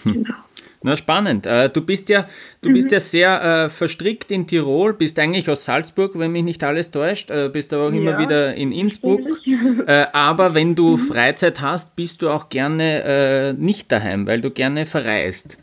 Hm. 0.04 0.12
Genau. 0.12 0.34
Na, 0.82 0.96
spannend. 0.96 1.46
Äh, 1.46 1.68
du 1.68 1.82
bist 1.82 2.08
ja, 2.08 2.26
du 2.62 2.70
mhm. 2.70 2.74
bist 2.74 2.90
ja 2.90 3.00
sehr 3.00 3.42
äh, 3.42 3.68
verstrickt 3.68 4.30
in 4.30 4.46
Tirol, 4.46 4.94
bist 4.94 5.18
eigentlich 5.18 5.50
aus 5.50 5.66
Salzburg, 5.66 6.18
wenn 6.18 6.32
mich 6.32 6.42
nicht 6.42 6.64
alles 6.64 6.90
täuscht, 6.90 7.30
äh, 7.30 7.50
bist 7.52 7.72
aber 7.74 7.88
auch 7.88 7.92
immer 7.92 8.12
ja, 8.12 8.18
wieder 8.18 8.54
in 8.54 8.72
Innsbruck. 8.72 9.20
Äh, 9.86 10.06
aber 10.12 10.54
wenn 10.54 10.74
du 10.74 10.92
mhm. 10.92 10.98
Freizeit 10.98 11.60
hast, 11.60 11.96
bist 11.96 12.22
du 12.22 12.30
auch 12.30 12.48
gerne 12.48 13.02
äh, 13.02 13.52
nicht 13.52 13.92
daheim, 13.92 14.26
weil 14.26 14.40
du 14.40 14.50
gerne 14.50 14.86
verreist. 14.86 15.58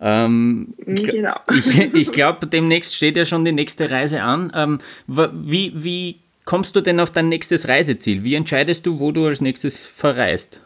Ähm, 0.00 0.74
genau. 0.78 1.36
ich, 1.52 1.78
ich 1.94 2.12
glaube, 2.12 2.46
demnächst 2.46 2.94
steht 2.94 3.16
ja 3.16 3.24
schon 3.24 3.44
die 3.44 3.52
nächste 3.52 3.90
Reise 3.90 4.22
an. 4.22 4.52
Ähm, 4.54 4.78
wie, 5.06 5.72
wie 5.74 6.20
kommst 6.44 6.76
du 6.76 6.80
denn 6.80 7.00
auf 7.00 7.10
dein 7.10 7.28
nächstes 7.28 7.66
Reiseziel? 7.66 8.22
Wie 8.22 8.34
entscheidest 8.34 8.86
du, 8.86 9.00
wo 9.00 9.10
du 9.10 9.26
als 9.26 9.40
nächstes 9.40 9.76
verreist? 9.76 10.62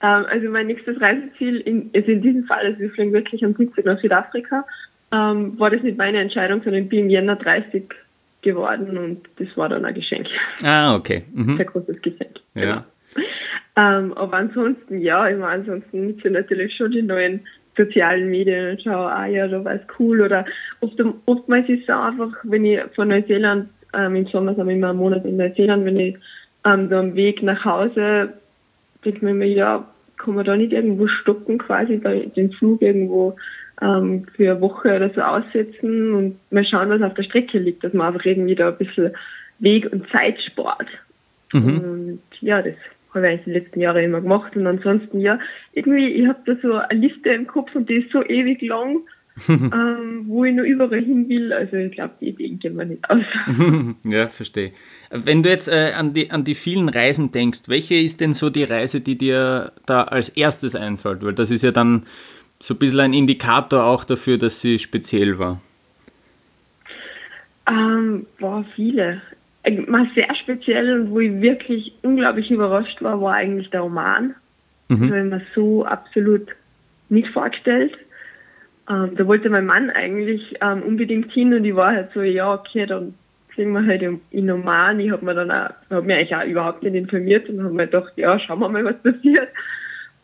Ähm, 0.00 0.26
also 0.28 0.48
mein 0.48 0.68
nächstes 0.68 1.00
Reiseziel, 1.00 1.60
in, 1.60 1.90
also 1.94 2.10
in 2.10 2.22
diesem 2.22 2.44
Fall, 2.44 2.66
also 2.66 2.78
wir 2.78 2.90
fliegen 2.90 3.12
wirklich 3.12 3.44
am 3.44 3.56
Dienstag 3.56 3.84
nach 3.84 4.00
Südafrika, 4.00 4.64
ähm, 5.12 5.58
war 5.58 5.70
das 5.70 5.82
nicht 5.82 5.98
meine 5.98 6.20
Entscheidung, 6.20 6.62
sondern 6.62 6.84
ich 6.84 6.88
bin 6.88 7.00
im 7.00 7.10
Jänner 7.10 7.36
30 7.36 7.84
geworden 8.42 8.96
und 8.96 9.28
das 9.38 9.48
war 9.56 9.68
dann 9.68 9.84
ein 9.84 9.94
Geschenk. 9.94 10.26
Ah, 10.62 10.94
okay. 10.94 11.24
Mhm. 11.32 11.56
Sehr 11.56 11.66
großes 11.66 12.00
Geschenk. 12.02 12.36
Ja. 12.54 12.62
Genau. 12.62 12.82
Ähm, 13.76 14.12
aber 14.14 14.36
ansonsten, 14.36 14.98
ja, 14.98 15.26
immer 15.28 15.48
ansonsten 15.48 16.08
nutze 16.08 16.30
natürlich 16.30 16.74
schon 16.76 16.90
die 16.90 17.02
neuen 17.02 17.40
sozialen 17.76 18.28
Medien 18.28 18.72
und 18.72 18.82
schaue, 18.82 19.10
ah 19.10 19.26
ja, 19.26 19.46
da 19.46 19.64
war 19.64 19.74
es 19.74 19.82
cool. 19.98 20.20
Oder 20.20 20.44
oft, 20.80 21.00
oftmals 21.26 21.68
ist 21.68 21.84
es 21.84 21.88
einfach, 21.88 22.32
wenn 22.42 22.64
ich 22.64 22.80
von 22.94 23.08
Neuseeland, 23.08 23.68
ähm, 23.94 24.16
im 24.16 24.26
Sommer 24.26 24.54
sind 24.54 24.66
wir 24.66 24.74
immer 24.74 24.90
einen 24.90 24.98
Monat 24.98 25.24
in 25.24 25.36
Neuseeland, 25.36 25.84
wenn 25.84 25.98
ich 25.98 26.16
ähm, 26.66 26.90
da 26.90 26.98
am 26.98 27.14
Weg 27.14 27.42
nach 27.42 27.64
Hause 27.64 28.34
denke 29.04 29.24
mir 29.24 29.32
immer, 29.32 29.44
ja, 29.44 29.88
kann 30.16 30.34
man 30.34 30.44
da 30.44 30.56
nicht 30.56 30.72
irgendwo 30.72 31.06
stoppen, 31.06 31.58
quasi 31.58 31.98
den 31.98 32.52
Flug 32.52 32.82
irgendwo 32.82 33.36
ähm, 33.80 34.24
für 34.36 34.50
eine 34.50 34.60
Woche 34.60 34.96
oder 34.96 35.10
so 35.10 35.20
aussetzen 35.20 36.12
und 36.14 36.38
mal 36.50 36.64
schauen, 36.64 36.90
was 36.90 37.02
auf 37.02 37.14
der 37.14 37.22
Strecke 37.22 37.58
liegt, 37.58 37.84
dass 37.84 37.92
man 37.92 38.08
einfach 38.08 38.24
irgendwie 38.24 38.54
da 38.54 38.68
ein 38.68 38.78
bisschen 38.78 39.12
Weg 39.60 39.90
und 39.92 40.08
Zeit 40.10 40.40
spart. 40.42 40.88
Mhm. 41.52 41.78
Und 41.78 42.22
ja, 42.40 42.62
das 42.62 42.74
habe 43.14 43.26
ich 43.26 43.32
eigentlich 43.32 43.44
die 43.44 43.52
letzten 43.52 43.80
Jahre 43.80 44.02
immer 44.02 44.20
gemacht. 44.20 44.56
Und 44.56 44.66
ansonsten, 44.66 45.20
ja, 45.20 45.38
irgendwie, 45.72 46.08
ich 46.08 46.26
habe 46.26 46.40
da 46.46 46.56
so 46.60 46.74
eine 46.74 47.00
Liste 47.00 47.30
im 47.30 47.46
Kopf 47.46 47.74
und 47.74 47.88
die 47.88 47.96
ist 47.96 48.12
so 48.12 48.24
ewig 48.24 48.60
lang. 48.62 49.00
ähm, 49.48 50.24
wo 50.26 50.44
ich 50.44 50.54
noch 50.54 50.64
überall 50.64 51.02
hin 51.02 51.28
will. 51.28 51.52
Also 51.52 51.76
ich 51.76 51.92
glaube, 51.92 52.14
die 52.20 52.28
Ideen 52.28 52.58
gehen 52.58 52.76
mir 52.76 52.86
nicht 52.86 53.08
aus. 53.08 53.22
ja, 54.04 54.28
verstehe. 54.28 54.72
Wenn 55.10 55.42
du 55.42 55.48
jetzt 55.48 55.68
äh, 55.68 55.92
an, 55.96 56.14
die, 56.14 56.30
an 56.30 56.44
die 56.44 56.54
vielen 56.54 56.88
Reisen 56.88 57.30
denkst, 57.30 57.62
welche 57.66 57.96
ist 57.96 58.20
denn 58.20 58.32
so 58.32 58.50
die 58.50 58.64
Reise, 58.64 59.00
die 59.00 59.16
dir 59.16 59.72
da 59.86 60.04
als 60.04 60.28
erstes 60.30 60.74
einfällt? 60.74 61.24
Weil 61.24 61.34
das 61.34 61.50
ist 61.50 61.62
ja 61.62 61.70
dann 61.70 62.04
so 62.58 62.74
ein 62.74 62.78
bisschen 62.78 63.00
ein 63.00 63.12
Indikator 63.12 63.84
auch 63.84 64.04
dafür, 64.04 64.38
dass 64.38 64.60
sie 64.60 64.78
speziell 64.78 65.38
war. 65.38 65.60
Ähm, 67.68 68.26
war 68.38 68.64
viele. 68.74 69.22
Mal 69.86 70.08
sehr 70.14 70.34
speziell 70.34 71.00
und 71.00 71.10
wo 71.10 71.20
ich 71.20 71.40
wirklich 71.42 71.92
unglaublich 72.02 72.50
überrascht 72.50 73.02
war, 73.02 73.20
war 73.20 73.34
eigentlich 73.34 73.68
der 73.70 73.80
Roman. 73.80 74.34
Mhm. 74.88 75.00
Das 75.00 75.10
habe 75.10 75.18
ich 75.18 75.24
mir 75.30 75.42
so 75.54 75.84
absolut 75.84 76.48
nicht 77.10 77.28
vorgestellt. 77.28 77.96
Ähm, 78.88 79.14
da 79.16 79.26
wollte 79.26 79.50
mein 79.50 79.66
Mann 79.66 79.90
eigentlich 79.90 80.56
ähm, 80.60 80.82
unbedingt 80.82 81.32
hin 81.32 81.52
und 81.54 81.64
ich 81.64 81.76
war 81.76 81.92
halt 81.92 82.10
so, 82.14 82.22
ja, 82.22 82.54
okay, 82.54 82.86
dann 82.86 83.14
fliegen 83.50 83.72
wir 83.72 83.84
halt 83.84 84.02
in 84.30 84.50
Oman. 84.50 85.00
Ich 85.00 85.10
habe 85.10 85.24
mir 85.24 85.34
dann 85.34 85.50
auch, 85.50 85.70
hab 85.90 86.04
mir 86.04 86.16
eigentlich 86.16 86.34
auch 86.34 86.44
überhaupt 86.44 86.82
nicht 86.82 86.94
informiert 86.94 87.48
und 87.48 87.62
habe 87.62 87.74
mir 87.74 87.86
gedacht, 87.86 88.12
ja, 88.16 88.38
schauen 88.38 88.60
wir 88.60 88.68
mal, 88.68 88.84
was 88.84 89.02
passiert. 89.02 89.48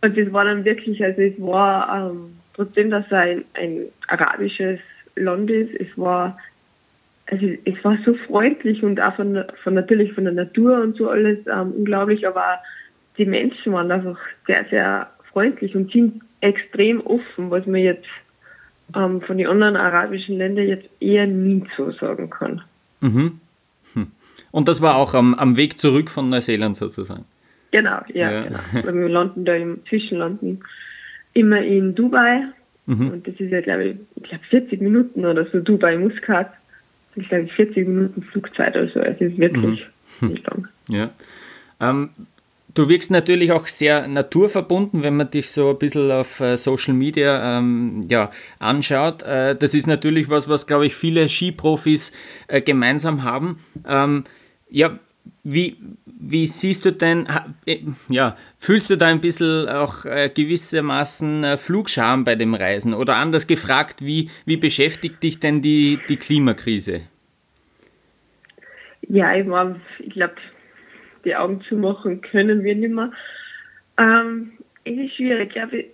Und 0.02 0.16
das 0.16 0.32
war 0.32 0.44
dann 0.44 0.64
wirklich, 0.64 1.02
also 1.02 1.20
es 1.20 1.40
war 1.40 2.10
ähm, 2.10 2.36
trotzdem, 2.54 2.90
dass 2.90 3.06
es 3.06 3.12
ein, 3.12 3.44
ein 3.54 3.86
arabisches 4.08 4.80
Land 5.16 5.50
ist, 5.50 5.74
es 5.80 5.96
war 5.96 6.38
also 7.30 7.46
es 7.64 7.82
war 7.82 7.98
so 8.04 8.14
freundlich 8.14 8.82
und 8.82 9.00
auch 9.00 9.14
von, 9.16 9.44
von 9.62 9.74
natürlich 9.74 10.12
von 10.12 10.24
der 10.24 10.34
Natur 10.34 10.80
und 10.80 10.96
so 10.96 11.08
alles 11.08 11.38
ähm, 11.46 11.72
unglaublich, 11.72 12.26
aber 12.26 12.58
die 13.16 13.24
Menschen 13.24 13.72
waren 13.72 13.90
einfach 13.90 14.18
sehr, 14.46 14.64
sehr 14.70 15.10
freundlich 15.32 15.74
und 15.74 15.90
sind 15.92 16.22
extrem 16.40 17.00
offen, 17.00 17.50
was 17.50 17.64
man 17.66 17.80
jetzt 17.80 18.06
ähm, 18.94 19.20
von 19.22 19.38
den 19.38 19.46
anderen 19.46 19.76
arabischen 19.76 20.38
Ländern 20.38 20.66
jetzt 20.66 20.88
eher 21.00 21.26
nie 21.26 21.64
so 21.76 21.90
sagen 21.92 22.30
kann. 22.30 22.62
Mhm. 23.00 23.40
Hm. 23.94 24.06
Und 24.50 24.68
das 24.68 24.80
war 24.80 24.96
auch 24.96 25.14
am, 25.14 25.34
am 25.34 25.56
Weg 25.56 25.78
zurück 25.78 26.10
von 26.10 26.28
Neuseeland 26.28 26.76
sozusagen. 26.76 27.24
Genau, 27.70 28.00
ja. 28.12 28.30
ja. 28.30 28.46
Genau. 28.72 28.94
wir 28.94 29.08
landen 29.08 29.44
da 29.44 29.54
im 29.54 29.80
Zwischenlanden 29.88 30.62
immer 31.32 31.60
in 31.60 31.94
Dubai. 31.94 32.44
Mhm. 32.86 33.10
Und 33.10 33.26
das 33.26 33.34
ist 33.40 33.50
ja, 33.50 33.60
glaube 33.60 33.84
ich, 33.84 33.96
ich 34.16 34.22
glaube 34.22 34.44
40 34.50 34.80
Minuten 34.80 35.24
oder 35.24 35.44
so, 35.50 35.60
Dubai 35.60 35.96
Muscat. 35.96 36.52
Das 37.14 37.24
ist, 37.24 37.28
glaube 37.28 37.44
ich, 37.44 37.52
40 37.52 37.88
Minuten 37.88 38.22
Flugzeit 38.22 38.76
oder 38.76 38.88
so. 38.88 39.00
Es 39.00 39.20
ist 39.20 39.38
wirklich 39.38 39.86
mhm. 40.20 40.28
nicht 40.28 40.46
lang. 40.46 40.68
Ja. 40.88 41.10
Ähm, 41.80 42.10
Du 42.74 42.88
wirkst 42.88 43.12
natürlich 43.12 43.52
auch 43.52 43.68
sehr 43.68 44.08
naturverbunden, 44.08 45.04
wenn 45.04 45.16
man 45.16 45.30
dich 45.30 45.50
so 45.50 45.70
ein 45.70 45.78
bisschen 45.78 46.10
auf 46.10 46.40
äh, 46.40 46.56
Social 46.56 46.92
Media 46.92 47.58
ähm, 47.58 48.04
ja, 48.08 48.30
anschaut. 48.58 49.22
Äh, 49.22 49.54
das 49.54 49.74
ist 49.74 49.86
natürlich 49.86 50.28
was, 50.28 50.48
was, 50.48 50.66
glaube 50.66 50.86
ich, 50.86 50.96
viele 50.96 51.28
Skiprofis 51.28 52.12
äh, 52.48 52.60
gemeinsam 52.60 53.22
haben. 53.22 53.60
Ähm, 53.86 54.24
ja, 54.68 54.98
wie, 55.44 55.76
wie 56.04 56.46
siehst 56.46 56.84
du 56.84 56.90
denn, 56.90 57.28
äh, 57.66 57.78
ja, 58.08 58.36
fühlst 58.58 58.90
du 58.90 58.96
da 58.96 59.06
ein 59.06 59.20
bisschen 59.20 59.68
auch 59.68 60.04
äh, 60.04 60.28
gewissermaßen 60.34 61.44
äh, 61.44 61.56
Flugscham 61.56 62.24
bei 62.24 62.34
dem 62.34 62.54
Reisen? 62.54 62.92
Oder 62.92 63.16
anders 63.16 63.46
gefragt, 63.46 64.04
wie, 64.04 64.30
wie 64.46 64.56
beschäftigt 64.56 65.22
dich 65.22 65.38
denn 65.38 65.62
die, 65.62 66.00
die 66.08 66.16
Klimakrise? 66.16 67.02
Ja, 69.08 69.32
ich, 69.36 69.46
ich 70.00 70.12
glaube, 70.14 70.34
die 71.24 71.36
Augen 71.36 71.60
zumachen 71.68 72.20
können 72.20 72.64
wir 72.64 72.74
nicht 72.74 72.94
mehr. 72.94 73.10
Ähm, 73.98 74.52
es 74.84 74.96
ist 74.96 75.14
schwierig, 75.14 75.54
ich. 75.72 75.86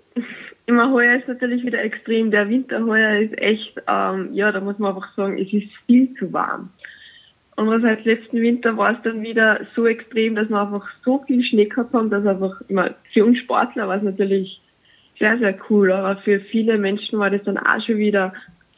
Immer 0.67 0.93
heuer 0.93 1.17
ist 1.17 1.27
natürlich 1.27 1.65
wieder 1.65 1.83
extrem. 1.83 2.31
Der 2.31 2.49
Winter 2.49 2.85
heuer 2.85 3.21
ist 3.21 3.37
echt, 3.39 3.81
ähm, 3.89 4.31
ja, 4.33 4.53
da 4.53 4.61
muss 4.61 4.79
man 4.79 4.95
einfach 4.95 5.15
sagen, 5.17 5.39
es 5.39 5.53
ist 5.53 5.69
viel 5.87 6.15
zu 6.15 6.33
warm. 6.33 6.71
Und 7.57 7.69
was 7.69 7.83
heißt, 7.83 8.05
letzten 8.05 8.41
Winter 8.41 8.77
war 8.77 8.93
es 8.93 9.03
dann 9.03 9.23
wieder 9.23 9.61
so 9.75 9.87
extrem, 9.87 10.35
dass 10.35 10.49
wir 10.49 10.61
einfach 10.61 10.89
so 11.05 11.23
viel 11.27 11.43
Schnee 11.43 11.67
gehabt 11.67 11.93
haben, 11.93 12.09
dass 12.09 12.25
einfach 12.25 12.61
immer 12.69 12.95
für 13.13 13.25
uns 13.25 13.39
Sportler 13.39 13.89
war 13.89 13.97
es 13.97 14.03
natürlich 14.03 14.61
sehr, 15.19 15.39
sehr 15.39 15.59
cool. 15.69 15.93
Aber 15.93 16.21
für 16.23 16.41
viele 16.41 16.79
Menschen 16.79 17.19
war 17.19 17.31
das 17.31 17.43
dann 17.43 17.59
auch 17.59 17.85
schon 17.85 17.99
wieder 17.99 18.33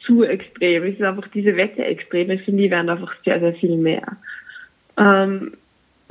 zu 0.05 0.23
extrem. 0.23 0.83
Es 0.83 0.95
ist 0.95 1.01
einfach 1.01 1.27
diese 1.29 1.55
Wetterextreme, 1.55 2.39
finde 2.39 2.63
ich, 2.63 2.71
werden 2.71 2.89
einfach 2.89 3.13
sehr, 3.23 3.39
sehr 3.39 3.53
viel 3.53 3.77
mehr. 3.77 4.17
Ähm, 4.97 5.53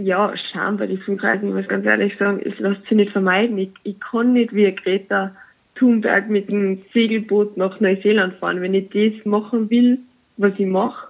ja, 0.02 0.34
Scham 0.36 0.76
bei 0.76 0.86
diesen 0.86 1.02
Flugreisen, 1.02 1.48
ich 1.48 1.54
muss 1.54 1.68
ganz 1.68 1.86
ehrlich 1.86 2.16
sagen, 2.18 2.40
es 2.44 2.58
lässt 2.58 2.82
sich 2.82 2.92
nicht 2.92 3.12
vermeiden. 3.12 3.58
Ich, 3.58 3.70
ich 3.84 4.00
kann 4.00 4.32
nicht 4.32 4.54
wie 4.54 4.70
Greta 4.74 5.34
Thunberg 5.74 6.28
mit 6.28 6.48
dem 6.48 6.80
Segelboot 6.92 7.56
nach 7.56 7.80
Neuseeland 7.80 8.34
fahren. 8.34 8.60
Wenn 8.60 8.74
ich 8.74 8.90
das 8.90 9.24
machen 9.24 9.70
will, 9.70 9.98
was 10.36 10.52
ich 10.58 10.66
mache, 10.66 11.08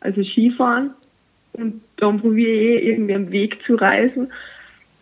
also 0.00 0.22
Skifahren, 0.22 0.90
und 1.52 1.82
dann 1.96 2.20
probiere 2.20 2.52
ich 2.52 2.60
eh 2.60 2.90
irgendwie 2.90 3.14
einen 3.14 3.32
Weg 3.32 3.58
zu 3.66 3.74
reisen, 3.74 4.32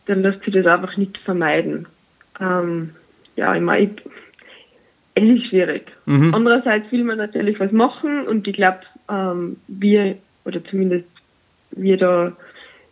dann 0.06 0.23
lässt 0.23 0.42
sich 0.42 0.54
das 0.54 0.66
einfach 0.66 0.97
nicht 0.97 1.18
vermeiden. 1.18 1.87
Ähm, 2.40 2.90
ja, 3.37 3.54
ich 3.54 3.61
meine, 3.61 3.90
ist 5.14 5.47
schwierig. 5.47 5.87
Mhm. 6.06 6.35
Andererseits 6.35 6.90
will 6.92 7.04
man 7.04 7.18
natürlich 7.18 7.58
was 7.61 7.73
machen 7.73 8.26
und 8.26 8.47
ich 8.47 8.54
glaube, 8.54 8.80
ähm, 9.11 9.56
wir, 9.66 10.16
oder 10.44 10.64
zumindest 10.64 11.08
wir 11.73 11.97
da 11.97 12.32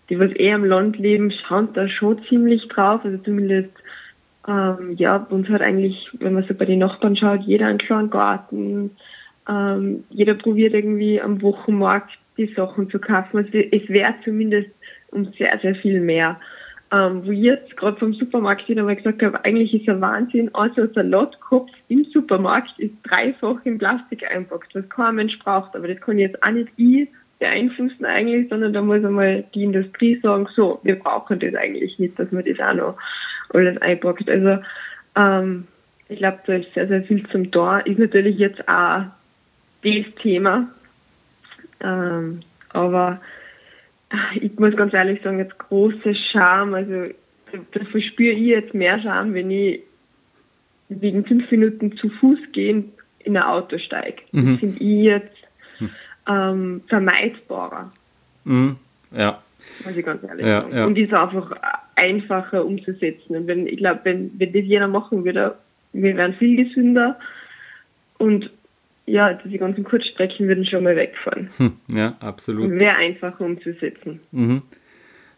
die 0.08 0.18
was 0.18 0.30
eher 0.32 0.56
im 0.56 0.64
Land 0.64 0.98
leben, 0.98 1.30
schauen 1.30 1.68
da 1.75 1.88
schon 1.88 2.22
ziemlich 2.25 2.68
drauf. 2.68 3.00
Also 3.04 3.18
zumindest, 3.18 3.70
ähm, 4.48 4.94
ja, 4.96 5.16
uns 5.16 5.48
hat 5.48 5.60
eigentlich, 5.60 6.10
wenn 6.20 6.34
man 6.34 6.44
so 6.44 6.54
bei 6.54 6.64
den 6.64 6.78
Nachbarn 6.78 7.16
schaut, 7.16 7.42
jeder 7.42 7.66
einen 7.66 7.78
kleinen 7.78 8.10
Garten. 8.10 8.92
Ähm, 9.48 10.04
jeder 10.10 10.34
probiert 10.34 10.75
irgendwie 10.75 11.20
am 11.20 11.42
Wochenmarkt 11.42 12.10
die 12.36 12.52
Sachen 12.54 12.90
zu 12.90 12.98
kaufen. 12.98 13.38
Also 13.38 13.50
es 13.52 13.88
wäre 13.88 14.14
zumindest 14.25 14.70
um 15.10 15.32
sehr, 15.38 15.58
sehr 15.60 15.75
viel 15.75 16.00
mehr. 16.00 16.38
Ähm, 16.92 17.26
wo 17.26 17.32
ich 17.32 17.40
jetzt 17.40 17.76
gerade 17.76 17.96
vom 17.96 18.14
Supermarkt 18.14 18.68
wieder 18.68 18.84
mal 18.84 18.94
gesagt 18.94 19.20
habe, 19.20 19.44
eigentlich 19.44 19.75
ist 19.75 19.88
ein 19.88 20.00
Wahnsinn, 20.00 20.54
also 20.54 20.82
ein 20.82 20.92
Salatkopf 20.94 21.70
im 21.88 22.04
Supermarkt 22.04 22.78
ist 22.78 22.94
dreifach 23.02 23.56
in 23.64 23.78
Plastik 23.78 24.25
einpackt, 24.30 24.72
was 24.72 24.88
kein 24.88 25.16
Mensch 25.16 25.36
braucht. 25.40 25.75
Aber 25.75 25.88
das 25.88 26.00
kann 26.00 26.18
jetzt 26.18 26.40
auch 26.44 26.50
nicht 26.50 26.68
ich 26.76 27.08
beeinflussen 27.38 28.04
eigentlich, 28.04 28.48
sondern 28.48 28.72
da 28.72 28.82
muss 28.82 29.04
einmal 29.04 29.44
die 29.54 29.64
Industrie 29.64 30.18
sagen, 30.20 30.48
so, 30.54 30.80
wir 30.82 30.98
brauchen 30.98 31.38
das 31.38 31.54
eigentlich 31.54 31.98
nicht, 31.98 32.18
dass 32.18 32.32
man 32.32 32.44
das 32.44 32.60
auch 32.60 32.74
noch 32.74 32.98
alles 33.50 33.80
einpackt. 33.82 34.28
Also 34.28 34.58
ähm, 35.16 35.66
ich 36.08 36.18
glaube, 36.18 36.38
da 36.46 36.54
ist 36.54 36.72
sehr, 36.74 36.88
sehr 36.88 37.02
viel 37.02 37.26
zum 37.28 37.50
Tor. 37.50 37.86
Ist 37.86 37.98
natürlich 37.98 38.38
jetzt 38.38 38.66
auch 38.68 39.04
das 39.82 40.14
Thema. 40.22 40.68
Ähm, 41.80 42.40
aber 42.70 43.20
ich 44.40 44.58
muss 44.58 44.76
ganz 44.76 44.94
ehrlich 44.94 45.22
sagen, 45.22 45.38
jetzt 45.38 45.58
große 45.58 46.14
Scham, 46.14 46.74
also 46.74 47.04
da 47.72 47.84
verspüre 47.84 48.34
ich 48.34 48.46
jetzt 48.46 48.74
mehr 48.74 49.00
Scham, 49.00 49.34
wenn 49.34 49.50
ich 49.50 49.80
wegen 50.88 51.24
fünf 51.24 51.50
Minuten 51.50 51.96
zu 51.96 52.08
Fuß 52.08 52.38
gehen 52.52 52.92
in 53.18 53.36
ein 53.36 53.42
Auto 53.42 53.78
steige. 53.78 54.22
Mhm. 54.32 54.52
Das 54.52 54.60
finde 54.60 54.76
ich 54.76 55.04
jetzt 55.04 55.35
ähm, 56.28 56.83
vermeidbarer. 56.88 57.90
Mhm. 58.45 58.76
Ja. 59.16 59.40
Muss 59.85 59.97
ich 59.97 60.04
ganz 60.04 60.23
ehrlich 60.23 60.47
ja, 60.47 60.62
sagen. 60.62 60.76
Ja. 60.76 60.87
Und 60.87 60.99
ist 60.99 61.12
einfach 61.12 61.50
einfacher 61.95 62.64
umzusetzen. 62.64 63.37
Und 63.37 63.47
wenn, 63.47 63.66
ich 63.66 63.78
glaube, 63.78 64.00
wenn, 64.04 64.30
wenn 64.38 64.52
das 64.52 64.64
jeder 64.64 64.88
machen 64.88 65.25
würde, 65.25 65.56
wir 65.92 66.16
wären 66.16 66.35
viel 66.35 66.64
gesünder 66.64 67.18
und 68.18 68.50
ja, 69.06 69.35
diese 69.35 69.59
ganzen 69.59 69.85
Kurzstrecken 69.85 70.49
würden 70.49 70.66
schon 70.66 70.85
mal 70.85 70.97
wegfahren. 70.97 71.49
Hm, 71.56 71.76
ja, 71.88 72.16
absolut. 72.21 72.71
Wäre 72.71 72.97
einfacher 72.97 73.45
umzusetzen. 73.45 74.21
Mhm. 74.33 74.62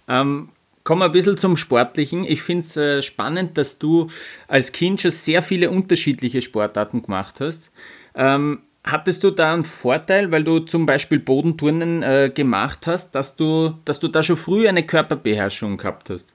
Ähm, 0.08 0.48
kommen 0.84 1.02
wir 1.02 1.06
ein 1.06 1.12
bisschen 1.12 1.36
zum 1.36 1.56
Sportlichen. 1.56 2.24
Ich 2.24 2.42
finde 2.42 2.62
es 2.62 2.76
äh, 2.76 3.02
spannend, 3.02 3.58
dass 3.58 3.78
du 3.78 4.06
als 4.48 4.72
Kind 4.72 5.02
schon 5.02 5.10
sehr 5.10 5.42
viele 5.42 5.70
unterschiedliche 5.70 6.40
Sportarten 6.40 7.02
gemacht 7.02 7.40
hast. 7.40 7.70
Ähm, 8.14 8.60
Hattest 8.84 9.24
du 9.24 9.30
da 9.30 9.52
einen 9.52 9.64
Vorteil, 9.64 10.30
weil 10.30 10.44
du 10.44 10.60
zum 10.60 10.86
Beispiel 10.86 11.18
Bodenturnen 11.18 12.02
äh, 12.02 12.30
gemacht 12.34 12.86
hast, 12.86 13.14
dass 13.14 13.36
du, 13.36 13.74
dass 13.84 14.00
du 14.00 14.08
da 14.08 14.22
schon 14.22 14.36
früh 14.36 14.68
eine 14.68 14.82
Körperbeherrschung 14.82 15.76
gehabt 15.76 16.10
hast? 16.10 16.34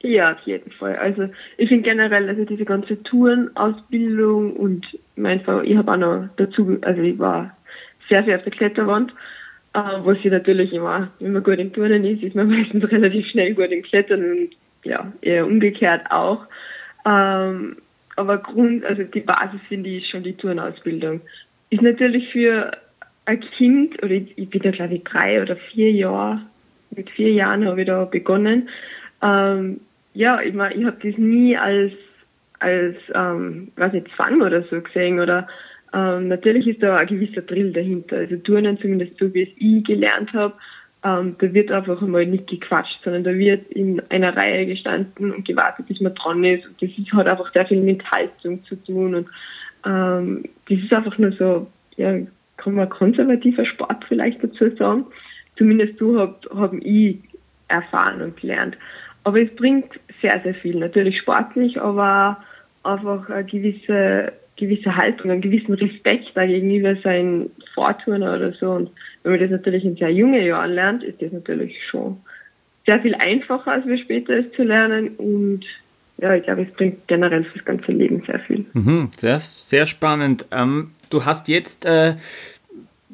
Ja, 0.00 0.32
auf 0.32 0.40
jeden 0.40 0.72
Fall. 0.72 0.96
Also 0.96 1.28
ich 1.58 1.68
finde 1.68 1.88
generell, 1.88 2.28
also 2.28 2.44
diese 2.44 2.64
ganze 2.64 3.00
Tourenausbildung 3.04 4.56
und 4.56 4.86
mein 5.14 5.40
ich 5.64 5.76
habe 5.76 5.92
auch 5.92 5.96
noch 5.96 6.28
dazu, 6.36 6.78
also 6.80 7.02
ich 7.02 7.18
war 7.18 7.56
sehr, 8.08 8.24
sehr 8.24 8.38
auf 8.38 8.42
der 8.42 8.52
Kletterwand, 8.52 9.12
äh, 9.74 9.78
was 9.78 10.18
ich 10.18 10.30
natürlich 10.30 10.72
immer, 10.72 11.08
wenn 11.20 11.32
man 11.32 11.42
gut 11.44 11.58
im 11.58 11.72
Turnen 11.72 12.04
ist, 12.04 12.22
ist 12.22 12.34
man 12.34 12.48
meistens 12.50 12.90
relativ 12.90 13.26
schnell 13.26 13.54
gut 13.54 13.70
im 13.70 13.82
Klettern 13.82 14.30
und 14.30 14.50
ja, 14.84 15.12
eher 15.20 15.46
umgekehrt 15.46 16.10
auch. 16.10 16.46
Ähm, 17.06 17.76
aber 18.16 18.38
Grund, 18.38 18.84
also 18.84 19.02
die 19.04 19.20
Basis 19.20 19.60
finde 19.68 19.90
ich 19.90 20.08
schon 20.08 20.22
die 20.22 20.36
Turnausbildung. 20.36 21.20
Ist 21.70 21.82
natürlich 21.82 22.30
für 22.32 22.72
ein 23.24 23.40
Kind, 23.40 24.02
oder 24.02 24.12
ich, 24.12 24.36
ich 24.36 24.50
bin 24.50 24.62
da 24.62 24.70
glaube 24.70 24.94
ich 24.94 25.04
drei 25.04 25.40
oder 25.40 25.56
vier 25.56 25.90
Jahre, 25.92 26.42
mit 26.90 27.08
vier 27.10 27.32
Jahren 27.32 27.66
habe 27.66 27.80
ich 27.80 27.86
da 27.86 28.04
begonnen. 28.04 28.68
Ähm, 29.22 29.80
ja, 30.14 30.40
ich 30.40 30.52
meine, 30.52 30.74
ich 30.74 30.84
habe 30.84 30.98
das 31.02 31.18
nie 31.18 31.56
als, 31.56 31.92
als 32.58 32.96
ähm, 33.14 33.72
weiß 33.76 33.92
nicht, 33.94 34.08
Zwang 34.14 34.42
oder 34.42 34.62
so 34.64 34.80
gesehen 34.80 35.20
oder 35.20 35.48
ähm, 35.94 36.28
natürlich 36.28 36.66
ist 36.66 36.82
da 36.82 36.96
ein 36.96 37.06
gewisser 37.06 37.42
Drill 37.42 37.72
dahinter. 37.72 38.16
Also 38.16 38.36
Turnen, 38.36 38.78
zumindest 38.78 39.18
so 39.18 39.32
wie 39.34 39.42
es 39.42 39.48
ich 39.56 39.84
gelernt 39.84 40.32
habe, 40.32 40.54
ähm, 41.04 41.36
da 41.38 41.52
wird 41.52 41.72
einfach 41.72 42.00
einmal 42.00 42.26
nicht 42.26 42.46
gequatscht, 42.46 43.00
sondern 43.02 43.24
da 43.24 43.34
wird 43.34 43.70
in 43.72 44.00
einer 44.08 44.36
Reihe 44.36 44.66
gestanden 44.66 45.32
und 45.32 45.46
gewartet, 45.46 45.86
bis 45.88 46.00
man 46.00 46.14
dran 46.14 46.44
ist. 46.44 46.66
Und 46.66 46.80
das 46.80 46.90
ist, 46.96 47.12
hat 47.12 47.26
einfach 47.26 47.52
sehr 47.52 47.66
viel 47.66 47.80
mit 47.80 48.08
Haltung 48.10 48.64
zu 48.64 48.76
tun. 48.76 49.14
Und 49.16 49.28
ähm, 49.84 50.44
das 50.68 50.78
ist 50.78 50.92
einfach 50.92 51.18
nur 51.18 51.32
so, 51.32 51.66
ja, 51.96 52.18
kann 52.56 52.74
man 52.74 52.88
konservativer 52.88 53.64
Sport 53.66 54.04
vielleicht 54.06 54.42
dazu 54.44 54.70
sagen. 54.76 55.06
Zumindest 55.56 55.98
so 55.98 56.18
habe 56.18 56.38
hab 56.54 56.72
ich 56.74 57.18
erfahren 57.68 58.22
und 58.22 58.40
gelernt. 58.40 58.76
Aber 59.24 59.40
es 59.40 59.54
bringt 59.56 59.98
sehr, 60.20 60.40
sehr 60.42 60.54
viel. 60.54 60.78
Natürlich 60.78 61.18
sportlich, 61.18 61.80
aber 61.80 62.42
einfach 62.84 63.28
eine 63.28 63.44
gewisse 63.44 64.32
gewisse 64.66 64.96
Haltung, 64.96 65.30
einen 65.30 65.40
gewissen 65.40 65.74
Respekt 65.74 66.34
gegenüber 66.34 66.96
seinen 66.96 67.50
Vorturner 67.74 68.36
oder 68.36 68.52
so. 68.52 68.70
Und 68.70 68.90
wenn 69.22 69.32
man 69.32 69.40
das 69.40 69.50
natürlich 69.50 69.84
in 69.84 69.96
sehr 69.96 70.10
jungen 70.10 70.44
Jahren 70.44 70.72
lernt, 70.72 71.02
ist 71.02 71.20
das 71.20 71.32
natürlich 71.32 71.76
schon 71.90 72.18
sehr 72.86 73.00
viel 73.00 73.14
einfacher, 73.14 73.72
als 73.72 73.86
wir 73.86 73.98
später 73.98 74.34
es 74.38 74.52
zu 74.52 74.62
lernen. 74.62 75.16
Und 75.16 75.60
ja, 76.18 76.34
ich 76.34 76.44
glaube, 76.44 76.62
es 76.62 76.72
bringt 76.74 77.06
generell 77.08 77.44
fürs 77.44 77.64
ganze 77.64 77.92
Leben 77.92 78.22
sehr 78.26 78.40
viel. 78.40 78.64
Mhm, 78.72 79.10
sehr, 79.16 79.38
sehr 79.40 79.86
spannend. 79.86 80.46
Ähm, 80.50 80.90
du 81.10 81.24
hast 81.24 81.48
jetzt 81.48 81.84
äh, 81.84 82.14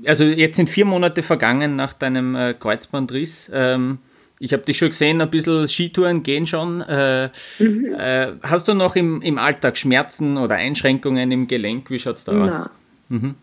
also 0.07 0.25
jetzt 0.25 0.57
sind 0.57 0.71
vier 0.71 0.85
Monate 0.85 1.23
vergangen 1.23 1.76
nach 1.76 1.93
deinem 1.93 2.35
äh, 2.35 2.55
Kreuzbandriss. 2.55 3.50
Ähm, 3.52 3.99
ich 4.40 4.52
habe 4.52 4.62
dich 4.62 4.78
schon 4.78 4.88
gesehen, 4.88 5.21
ein 5.21 5.30
bisschen 5.30 5.66
Skitouren 5.66 6.23
gehen 6.23 6.47
schon. 6.47 6.80
Äh, 6.83 7.30
mhm. 7.59 7.95
äh, 7.99 8.28
hast 8.42 8.68
du 8.68 8.75
noch 8.75 8.97
im, 8.97 9.21
im 9.23 9.38
Alltag 9.38 9.76
Schmerzen 9.76 10.37
oder 10.37 10.57
Einschränkungen 10.57 11.30
im 11.30 11.47
Gelenk? 11.47 11.90
Wie 11.90 11.99
schaut 11.99 12.16
es 12.16 12.25
da 12.25 12.45
aus? 12.45 12.71
Mhm. 13.09 13.35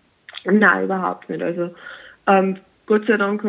Nein, 0.46 0.86
überhaupt 0.86 1.30
nicht. 1.30 1.42
Also 1.42 1.74
ähm, 2.28 2.58
Gott 2.86 3.06
sei 3.08 3.18
Dank 3.18 3.44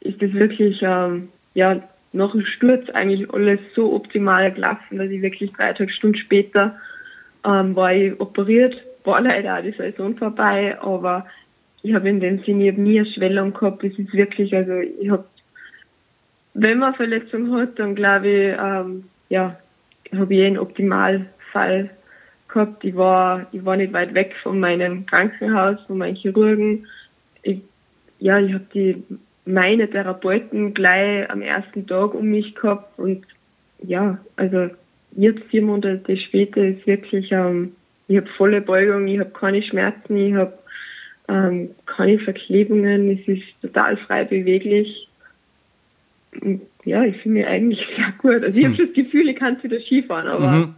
ist 0.00 0.22
das 0.22 0.32
wirklich 0.32 0.82
ähm, 0.82 1.28
ja, 1.54 1.80
nach 2.12 2.32
dem 2.32 2.44
Sturz 2.44 2.88
eigentlich 2.90 3.30
alles 3.32 3.60
so 3.74 3.92
optimal 3.92 4.52
gelaufen, 4.52 4.98
dass 4.98 5.10
ich 5.10 5.22
wirklich 5.22 5.52
dreieinhalb 5.52 5.90
Stunden 5.90 6.18
später 6.18 6.76
ähm, 7.44 7.74
war 7.76 7.92
ich 7.92 8.18
operiert, 8.20 8.74
war 9.04 9.20
leider 9.20 9.58
auch 9.58 9.62
die 9.62 9.72
Saison 9.72 10.16
vorbei, 10.16 10.80
aber 10.80 11.26
ich 11.82 11.94
habe 11.94 12.08
in 12.08 12.20
dem 12.20 12.42
Sinne, 12.44 12.64
ich 12.64 12.72
habe 12.72 12.80
nie 12.80 12.98
eine 12.98 13.10
Schwellung 13.10 13.52
gehabt. 13.52 13.84
Es 13.84 13.98
ist 13.98 14.12
wirklich, 14.14 14.54
also 14.54 14.72
ich 14.78 15.10
habe, 15.10 15.24
wenn 16.54 16.78
man 16.78 16.88
eine 16.88 16.96
Verletzung 16.96 17.52
hat, 17.54 17.78
dann 17.78 17.94
glaube 17.94 18.28
ich, 18.28 18.56
ähm, 18.58 19.04
ja, 19.28 19.58
habe 20.16 20.34
ich 20.34 20.44
einen 20.44 20.58
Optimalfall 20.58 21.90
gehabt. 22.48 22.84
Ich 22.84 22.96
war, 22.96 23.46
ich 23.52 23.64
war 23.64 23.76
nicht 23.76 23.92
weit 23.92 24.14
weg 24.14 24.34
von 24.42 24.60
meinem 24.60 25.06
Krankenhaus, 25.06 25.80
von 25.86 25.98
meinen 25.98 26.16
Chirurgen. 26.16 26.86
Ich, 27.42 27.60
ja, 28.20 28.38
ich 28.38 28.54
habe 28.54 28.66
die 28.72 29.02
meine 29.46 29.90
Therapeuten 29.90 30.72
gleich 30.72 31.28
am 31.30 31.42
ersten 31.42 31.86
Tag 31.86 32.14
um 32.14 32.26
mich 32.28 32.54
gehabt 32.54 32.98
und 32.98 33.26
ja, 33.82 34.18
also 34.36 34.70
jetzt 35.12 35.44
vier 35.50 35.62
Monate 35.62 36.16
später 36.16 36.64
ist 36.64 36.86
wirklich, 36.86 37.30
ähm, 37.30 37.72
ich 38.08 38.16
habe 38.16 38.28
volle 38.36 38.60
Beugung, 38.60 39.06
ich 39.06 39.18
habe 39.20 39.30
keine 39.30 39.62
Schmerzen, 39.62 40.16
ich 40.16 40.34
habe 40.34 40.58
ähm, 41.28 41.70
keine 41.86 42.18
Verklebungen, 42.18 43.10
es 43.10 43.28
ist 43.28 43.44
total 43.60 43.96
frei 43.98 44.24
beweglich. 44.24 45.08
Ja, 46.84 47.04
ich 47.04 47.16
fühle 47.18 47.34
mich 47.34 47.46
eigentlich 47.46 47.80
sehr 47.96 48.14
gut. 48.18 48.42
Also 48.44 48.58
ich 48.58 48.64
hm. 48.64 48.72
habe 48.72 48.86
das 48.86 48.94
Gefühl, 48.94 49.28
ich 49.28 49.36
kann 49.36 49.62
wieder 49.62 49.80
Skifahren, 49.80 50.28
aber 50.28 50.50
mhm. 50.50 50.74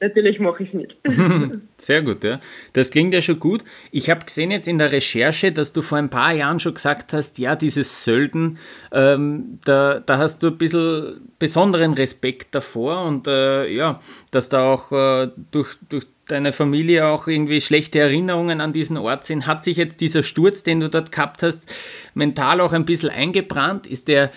Natürlich 0.00 0.38
mache 0.38 0.62
ich 0.62 0.68
es 0.68 0.74
nicht. 0.74 0.96
Sehr 1.76 2.02
gut, 2.02 2.22
ja. 2.22 2.38
Das 2.72 2.90
klingt 2.90 3.12
ja 3.12 3.20
schon 3.20 3.40
gut. 3.40 3.64
Ich 3.90 4.08
habe 4.10 4.24
gesehen 4.24 4.50
jetzt 4.50 4.68
in 4.68 4.78
der 4.78 4.92
Recherche, 4.92 5.50
dass 5.50 5.72
du 5.72 5.82
vor 5.82 5.98
ein 5.98 6.10
paar 6.10 6.32
Jahren 6.32 6.60
schon 6.60 6.74
gesagt 6.74 7.12
hast, 7.12 7.38
ja, 7.38 7.56
dieses 7.56 8.04
Sölden, 8.04 8.58
ähm, 8.92 9.58
da, 9.64 9.98
da 9.98 10.18
hast 10.18 10.42
du 10.42 10.48
ein 10.48 10.58
bisschen 10.58 11.28
besonderen 11.38 11.94
Respekt 11.94 12.54
davor 12.54 13.06
und 13.06 13.26
äh, 13.26 13.68
ja, 13.68 13.98
dass 14.30 14.48
da 14.48 14.72
auch 14.72 14.92
äh, 14.92 15.30
durch, 15.50 15.76
durch 15.88 16.06
deine 16.28 16.52
Familie 16.52 17.06
auch 17.06 17.26
irgendwie 17.26 17.60
schlechte 17.60 17.98
Erinnerungen 17.98 18.60
an 18.60 18.72
diesen 18.72 18.98
Ort 18.98 19.24
sind. 19.24 19.46
Hat 19.46 19.64
sich 19.64 19.78
jetzt 19.78 20.00
dieser 20.00 20.22
Sturz, 20.22 20.62
den 20.62 20.78
du 20.78 20.88
dort 20.88 21.10
gehabt 21.10 21.42
hast, 21.42 21.72
mental 22.14 22.60
auch 22.60 22.72
ein 22.72 22.84
bisschen 22.84 23.10
eingebrannt? 23.10 23.86
Ist 23.86 24.08
der 24.08 24.30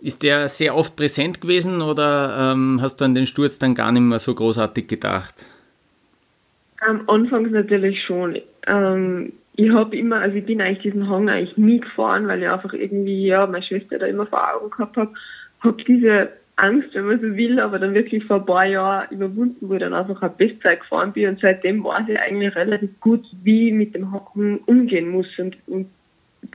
ist 0.00 0.22
der 0.22 0.48
sehr 0.48 0.76
oft 0.76 0.96
präsent 0.96 1.40
gewesen 1.40 1.82
oder 1.82 2.52
ähm, 2.52 2.78
hast 2.80 3.00
du 3.00 3.04
an 3.04 3.14
den 3.14 3.26
Sturz 3.26 3.58
dann 3.58 3.74
gar 3.74 3.92
nicht 3.92 4.02
mehr 4.02 4.18
so 4.18 4.34
großartig 4.34 4.86
gedacht? 4.86 5.46
Am 6.80 7.08
Anfang 7.08 7.50
natürlich 7.50 8.02
schon. 8.04 8.38
Ähm, 8.66 9.32
ich 9.56 9.70
habe 9.70 9.96
immer, 9.96 10.20
also 10.20 10.36
ich 10.36 10.46
bin 10.46 10.60
eigentlich 10.60 10.82
diesen 10.82 11.08
Hang 11.08 11.28
eigentlich 11.28 11.56
nie 11.56 11.80
gefahren, 11.80 12.28
weil 12.28 12.40
ich 12.40 12.48
einfach 12.48 12.72
irgendwie, 12.72 13.26
ja, 13.26 13.44
meine 13.46 13.64
Schwester 13.64 13.98
da 13.98 14.06
immer 14.06 14.26
vor 14.26 14.54
Augen 14.54 14.70
gehabt 14.70 14.96
habe, 14.96 15.10
habe 15.60 15.82
diese 15.82 16.28
Angst, 16.54 16.94
wenn 16.94 17.06
man 17.06 17.20
so 17.20 17.36
will, 17.36 17.58
aber 17.58 17.80
dann 17.80 17.94
wirklich 17.94 18.24
vor 18.24 18.36
ein 18.36 18.46
paar 18.46 18.66
Jahren 18.66 19.08
überwunden, 19.10 19.68
wo 19.68 19.74
ich 19.74 19.80
dann 19.80 19.94
einfach 19.94 20.22
eine 20.22 20.30
Bestzeit 20.30 20.80
gefahren 20.80 21.12
bin 21.12 21.28
und 21.28 21.40
seitdem 21.40 21.82
weiß 21.82 22.08
ich 22.08 22.18
eigentlich 22.18 22.54
relativ 22.54 23.00
gut, 23.00 23.24
wie 23.42 23.68
ich 23.68 23.74
mit 23.74 23.94
dem 23.96 24.12
Hocken 24.12 24.58
umgehen 24.66 25.08
muss 25.08 25.26
und, 25.38 25.56
und 25.66 25.88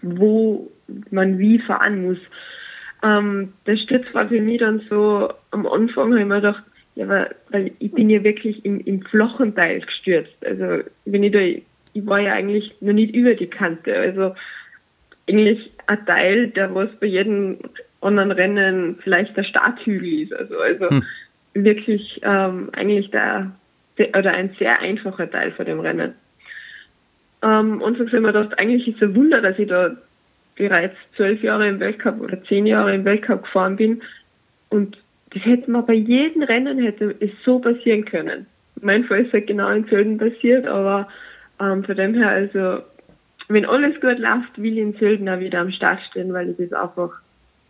wo 0.02 0.70
man 1.12 1.40
wie 1.40 1.60
fahren 1.60 2.06
muss. 2.06 2.20
Ähm, 3.04 3.54
der 3.68 3.78
Sturz 3.78 4.06
war 4.14 4.30
für 4.30 4.42
mich 4.42 4.60
dann 4.60 4.82
so, 4.90 5.30
am 5.52 5.68
Anfang 5.68 6.12
habe 6.12 6.22
ich 6.22 6.26
mir 6.26 6.36
gedacht, 6.36 6.64
ja, 6.96 7.08
weil, 7.08 7.36
weil 7.50 7.72
ich 7.80 7.92
bin 7.92 8.10
ja 8.10 8.24
wirklich 8.24 8.64
im, 8.66 8.80
im 8.82 9.02
flachen 9.02 9.56
Teil 9.56 9.82
gestürzt. 9.82 10.36
Also 10.46 10.84
wenn 11.06 11.24
ich 11.24 11.32
da, 11.32 11.40
ich 11.40 12.06
war 12.06 12.20
ja 12.20 12.34
eigentlich 12.34 12.74
noch 12.82 12.94
nicht 12.94 13.14
über 13.14 13.34
die 13.34 13.48
Kante. 13.48 13.96
Also 13.96 14.36
eigentlich 15.28 15.72
ein 15.88 16.06
Teil, 16.06 16.48
der 16.48 16.74
was 16.74 16.90
bei 17.00 17.08
jedem 17.08 17.58
anderen 18.02 18.32
Rennen 18.32 19.00
vielleicht 19.04 19.36
der 19.36 19.44
Starthügel 19.44 20.22
ist. 20.22 20.34
Also, 20.34 20.58
also 20.60 20.90
hm. 20.90 21.04
wirklich 21.54 22.22
ähm, 22.24 22.70
eigentlich 22.74 23.10
der, 23.12 23.52
der, 23.98 24.10
oder 24.10 24.34
ein 24.34 24.56
sehr 24.60 24.80
einfacher 24.80 25.30
Teil 25.30 25.52
von 25.52 25.66
dem 25.66 25.80
Rennen. 25.80 26.14
Ähm, 27.42 27.82
und 27.82 27.98
so 27.98 28.06
habe 28.06 28.16
ich 28.16 28.22
mir 28.22 28.34
gedacht, 28.34 28.60
eigentlich 28.60 28.88
ist 28.88 28.98
es 28.98 29.10
ein 29.10 29.16
Wunder, 29.16 29.42
dass 29.42 29.60
ich 29.60 29.68
da 29.68 29.96
bereits 30.56 30.96
zwölf 31.16 31.42
Jahre 31.44 31.68
im 31.68 31.80
Weltcup 31.80 32.22
oder 32.22 32.44
zehn 32.44 32.66
Jahre 32.66 32.94
im 32.94 33.06
Weltcup 33.06 33.44
gefahren 33.44 33.76
bin. 33.76 34.02
Und 34.70 34.98
das 35.32 35.44
hätte 35.46 35.72
man 35.72 35.86
bei 35.86 35.94
jedem 35.94 36.44
Rennen 36.44 36.80
hätte 36.80 37.16
es 37.20 37.32
so 37.44 37.60
passieren 37.60 38.06
können. 38.06 38.46
Mein 38.82 39.04
Fall 39.06 39.26
ist 39.26 39.34
halt 39.34 39.48
genau 39.48 39.70
in 39.70 39.86
Sölden 39.86 40.18
passiert, 40.18 40.68
aber 40.68 41.08
ähm, 41.60 41.84
von 41.84 41.96
dem 41.96 42.14
her, 42.14 42.30
also 42.30 42.84
wenn 43.48 43.66
alles 43.66 44.00
gut 44.00 44.20
läuft, 44.20 44.58
will 44.58 44.74
ich 44.74 44.80
in 44.80 44.94
Sölden 44.94 45.30
auch 45.30 45.40
wieder 45.40 45.60
am 45.60 45.72
Start 45.72 46.00
stehen, 46.10 46.34
weil 46.34 46.50
ich 46.50 46.58
das 46.58 46.74
einfach 46.74 47.12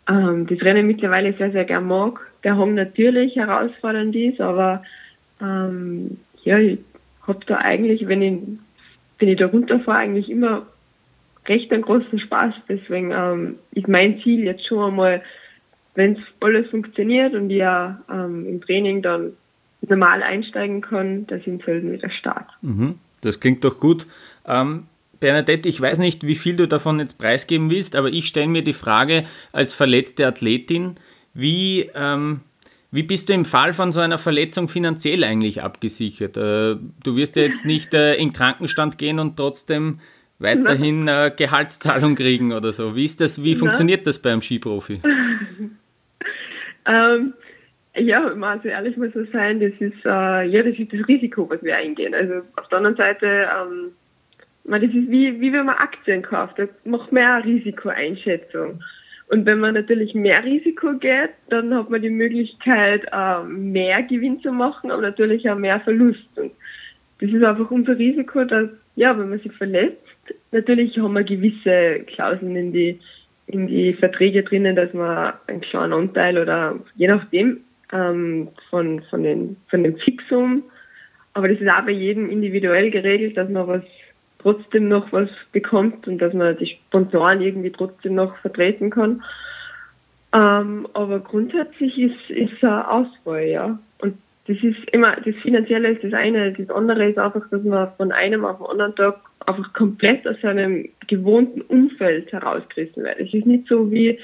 ähm, 0.10 0.48
das 0.48 0.62
Rennen 0.62 0.88
mittlerweile 0.88 1.34
sehr, 1.34 1.52
sehr 1.52 1.66
gern 1.66 1.88
mag. 1.88 2.20
Der 2.44 2.58
Hang 2.58 2.74
natürlich 2.74 3.36
herausfordernd 3.36 4.16
ist, 4.16 4.42
aber 4.42 4.84
ähm, 5.42 6.18
ja, 6.44 6.58
ich 6.58 6.80
habe 7.26 7.40
da 7.46 7.58
eigentlich, 7.58 8.08
wenn 8.08 8.22
ich, 8.22 8.40
wenn 9.20 9.30
ich 9.30 9.38
da 9.38 9.48
runterfahre, 9.48 10.00
eigentlich 10.00 10.30
immer 10.30 10.66
recht 11.48 11.72
einen 11.72 11.84
großen 11.84 12.20
Spaß. 12.20 12.54
Deswegen 12.70 13.12
ähm, 13.12 13.56
ist 13.72 13.88
mein 13.88 14.22
Ziel 14.22 14.44
jetzt 14.44 14.68
schon 14.68 14.92
einmal, 14.92 15.24
wenn 15.96 16.14
es 16.14 16.20
alles 16.40 16.70
funktioniert 16.70 17.34
und 17.34 17.50
ich 17.50 17.58
ja 17.58 18.02
ähm, 18.12 18.48
im 18.48 18.62
Training 18.62 19.02
dann 19.02 19.34
normal 19.82 20.24
einsteigen 20.24 20.82
kann, 20.82 21.28
dass 21.28 21.42
ich 21.42 21.48
in 21.48 21.60
Sölden 21.60 21.92
wieder 21.92 22.10
start. 22.10 22.48
Mhm. 22.62 22.96
Das 23.22 23.40
klingt 23.40 23.64
doch 23.64 23.80
gut. 23.80 24.08
Ähm, 24.48 24.88
Bernadette, 25.20 25.70
ich 25.70 25.80
weiß 25.80 26.00
nicht, 26.00 26.28
wie 26.28 26.36
viel 26.36 26.58
du 26.58 26.68
davon 26.68 27.00
jetzt 27.00 27.18
preisgeben 27.18 27.70
willst, 27.70 27.96
aber 27.96 28.10
ich 28.10 28.28
stelle 28.28 28.48
mir 28.48 28.64
die 28.64 28.74
Frage 28.74 29.24
als 29.54 29.74
verletzte 29.74 30.28
Athletin, 30.28 30.96
wie, 31.34 31.90
ähm, 31.96 32.42
wie 32.92 33.04
bist 33.04 33.30
du 33.30 33.34
im 33.34 33.46
Fall 33.46 33.74
von 33.74 33.92
so 33.92 34.02
einer 34.02 34.18
Verletzung 34.18 34.68
finanziell 34.68 35.24
eigentlich 35.24 35.64
abgesichert? 35.64 36.38
Äh, 36.38 36.76
du 37.04 37.16
wirst 37.16 37.36
ja 37.36 37.44
jetzt 37.44 37.66
nicht 37.66 37.94
äh, 37.94 38.16
in 38.16 38.34
Krankenstand 38.34 38.98
gehen 38.98 39.20
und 39.20 39.38
trotzdem 39.38 40.00
weiterhin 40.44 41.08
äh, 41.08 41.32
Gehaltszahlung 41.36 42.16
kriegen 42.16 42.54
oder 42.54 42.72
so. 42.72 42.96
Wie 42.96 43.06
ist 43.06 43.22
das, 43.22 43.42
wie 43.44 43.56
funktioniert 43.56 44.06
das 44.06 44.20
beim 44.20 44.42
Skiprofi? 44.42 45.02
ähm, 46.86 47.34
ja, 47.96 48.34
man 48.36 48.62
so 48.62 48.70
ehrlich 48.70 48.98
muss 48.98 49.14
so 49.14 49.24
sein, 49.32 49.60
das 49.60 49.74
ist, 49.80 50.06
äh, 50.06 50.44
ja, 50.46 50.64
das 50.64 50.78
ist 50.78 50.92
das 50.92 51.08
Risiko, 51.08 51.50
was 51.50 51.64
wir 51.64 51.78
eingehen. 51.78 52.14
Also 52.14 52.42
auf 52.56 52.68
der 52.70 52.80
anderen 52.80 52.98
Seite, 52.98 53.26
ähm, 53.28 53.92
man, 54.66 54.82
das 54.82 54.90
ist 54.90 55.10
wie, 55.10 55.40
wie 55.40 55.54
wenn 55.54 55.66
man 55.66 55.76
Aktien 55.76 56.22
kauft, 56.22 56.60
da 56.60 56.68
macht 56.86 57.12
man 57.12 57.42
auch 57.42 57.46
Risikoeinschätzung. 57.46 58.82
Und 59.28 59.46
wenn 59.46 59.60
man 59.60 59.74
natürlich 59.74 60.14
mehr 60.14 60.44
Risiko 60.44 60.94
geht, 60.94 61.32
dann 61.50 61.74
hat 61.74 61.90
man 61.90 62.02
die 62.02 62.10
Möglichkeit, 62.10 63.08
äh, 63.12 63.44
mehr 63.44 64.04
Gewinn 64.04 64.40
zu 64.42 64.52
machen, 64.52 64.92
aber 64.92 65.02
natürlich 65.02 65.50
auch 65.50 65.58
mehr 65.58 65.80
Verlust. 65.80 66.28
Und 66.36 66.52
das 67.20 67.32
ist 67.32 67.44
einfach 67.44 67.72
unser 67.72 67.98
Risiko, 67.98 68.44
dass, 68.44 68.70
ja, 68.96 69.18
wenn 69.18 69.30
man 69.30 69.40
sich 69.40 69.52
verletzt, 69.54 70.04
Natürlich 70.52 70.98
haben 71.00 71.14
wir 71.14 71.24
gewisse 71.24 72.06
Klauseln 72.06 72.56
in 72.56 72.72
die, 72.72 73.00
in 73.48 73.68
die 73.68 73.94
Verträge 73.94 74.44
drinnen, 74.44 74.76
dass 74.76 74.94
man 74.94 75.34
einen 75.48 75.62
kleinen 75.62 75.94
Anteil 75.94 76.38
oder 76.38 76.80
je 76.96 77.08
nachdem 77.08 77.62
ähm, 77.92 78.50
von, 78.70 79.02
von, 79.10 79.24
den, 79.24 79.58
von 79.70 79.84
dem 79.84 79.98
Fixum, 79.98 80.64
aber 81.34 81.50
das 81.50 81.60
ist 81.60 81.68
auch 81.68 81.86
bei 81.86 81.92
jedem 81.92 82.30
individuell 82.30 82.92
geregelt, 82.92 83.36
dass 83.36 83.50
man 83.50 83.68
was 83.68 83.82
trotzdem 84.40 84.90
noch 84.90 85.12
was 85.12 85.30
bekommt 85.52 86.08
und 86.08 86.20
dass 86.20 86.34
man 86.34 86.56
die 86.58 86.68
Sponsoren 86.68 87.42
irgendwie 87.42 87.72
trotzdem 87.72 88.16
noch 88.16 88.38
vertreten 88.38 88.92
kann. 88.92 89.24
Ähm, 90.34 90.88
aber 90.94 91.20
grundsätzlich 91.20 91.98
ist, 91.98 92.30
ist 92.30 92.64
eine 92.64 92.90
Auswahl, 92.90 93.46
ja. 93.46 93.80
Das 94.46 94.58
ist 94.62 94.78
immer, 94.92 95.16
das 95.24 95.36
Finanzielle 95.42 95.92
ist 95.92 96.04
das 96.04 96.14
eine, 96.14 96.52
das 96.52 96.70
andere 96.70 97.10
ist 97.10 97.18
einfach, 97.18 97.50
dass 97.50 97.64
man 97.64 97.90
von 97.96 98.12
einem 98.12 98.44
auf 98.44 98.58
den 98.58 98.68
anderen 98.68 98.96
Tag 98.96 99.20
einfach 99.46 99.72
komplett 99.74 100.28
aus 100.28 100.36
seinem 100.42 100.90
gewohnten 101.08 101.62
Umfeld 101.62 102.32
herausgerissen 102.32 103.04
wird. 103.04 103.20
Es 103.20 103.34
ist 103.34 103.46
nicht 103.46 103.68
so 103.68 103.90
wie, 103.90 104.20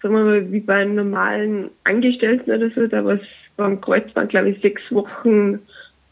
sagen 0.00 0.14
wir 0.14 0.24
mal, 0.24 0.52
wie 0.52 0.60
bei 0.60 0.76
einem 0.76 0.94
normalen 0.94 1.70
Angestellten 1.82 2.52
oder 2.52 2.70
so, 2.70 2.86
der 2.86 3.04
was 3.04 3.20
beim 3.56 3.80
Kreuzband, 3.80 4.30
glaube 4.30 4.50
ich, 4.50 4.60
sechs 4.60 4.82
Wochen 4.90 5.60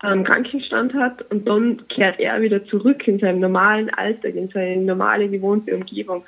ähm, 0.04 0.24
Krankenstand 0.24 0.94
hat 0.94 1.30
und 1.30 1.46
dann 1.46 1.86
kehrt 1.88 2.18
er 2.18 2.40
wieder 2.40 2.64
zurück 2.66 3.06
in 3.06 3.18
seinen 3.18 3.40
normalen 3.40 3.90
Alltag, 3.90 4.34
in 4.34 4.48
seine 4.48 4.82
normale 4.82 5.28
gewohnte 5.28 5.74
Umgebung. 5.74 6.24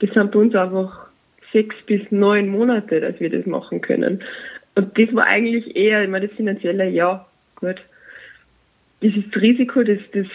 Das 0.00 0.10
sind 0.14 0.32
bei 0.32 0.38
uns 0.38 0.54
einfach 0.54 1.08
sechs 1.52 1.76
bis 1.86 2.00
neun 2.10 2.48
Monate, 2.48 3.00
dass 3.00 3.20
wir 3.20 3.30
das 3.30 3.44
machen 3.46 3.80
können. 3.80 4.22
Und 4.74 4.98
das 4.98 5.14
war 5.14 5.26
eigentlich 5.26 5.76
eher 5.76 6.04
immer 6.04 6.20
das 6.20 6.30
finanzielle, 6.32 6.88
ja, 6.88 7.26
gut. 7.56 7.76
das 9.00 9.14
ist 9.14 9.34
das 9.34 9.42
Risiko, 9.42 9.82
das, 9.82 9.98
das 10.12 10.26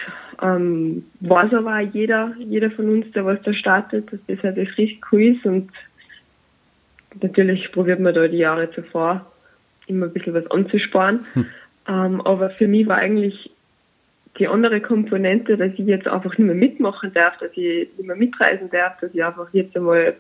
ähm, 0.41 1.06
weiß 1.21 1.54
aber 1.54 1.78
auch 1.78 1.93
jeder, 1.93 2.34
jeder 2.39 2.71
von 2.71 2.89
uns, 2.89 3.12
der 3.13 3.26
was 3.26 3.41
da 3.43 3.54
startet, 3.54 4.12
dass 4.12 4.19
das 4.28 4.43
halt 4.43 4.58
das 4.58 4.78
Risiko 4.78 5.17
ist 5.17 5.45
und 5.45 5.69
natürlich 7.21 7.71
probiert 7.71 8.00
man 8.00 8.13
da 8.13 8.28
die 8.28 8.38
Jahre 8.38 8.69
zuvor 8.71 9.32
immer 9.88 10.08
ein 10.08 10.13
bisschen 10.13 10.34
was 10.34 10.50
anzusparen. 10.52 11.26
Hm. 11.34 11.45
Ähm, 11.88 12.21
aber 12.21 12.50
für 12.50 12.67
mich 12.67 12.88
war 12.88 12.98
eigentlich 12.98 13.52
die 14.39 14.48
andere 14.48 14.82
Komponente, 14.82 15.56
dass 15.56 15.71
ich 15.74 15.86
jetzt 15.86 16.08
einfach 16.08 16.38
nicht 16.38 16.48
mehr 16.48 16.56
mitmachen 16.56 17.13
darf, 17.13 17.38
dass 17.38 17.52
ich 17.52 17.89
nicht 17.98 18.08
mehr 18.08 18.15
mitreisen 18.15 18.69
darf, 18.69 19.00
dass 19.00 19.13
ich 19.13 19.24
einfach 19.24 19.48
jetzt 19.54 19.76
einmal, 19.78 20.15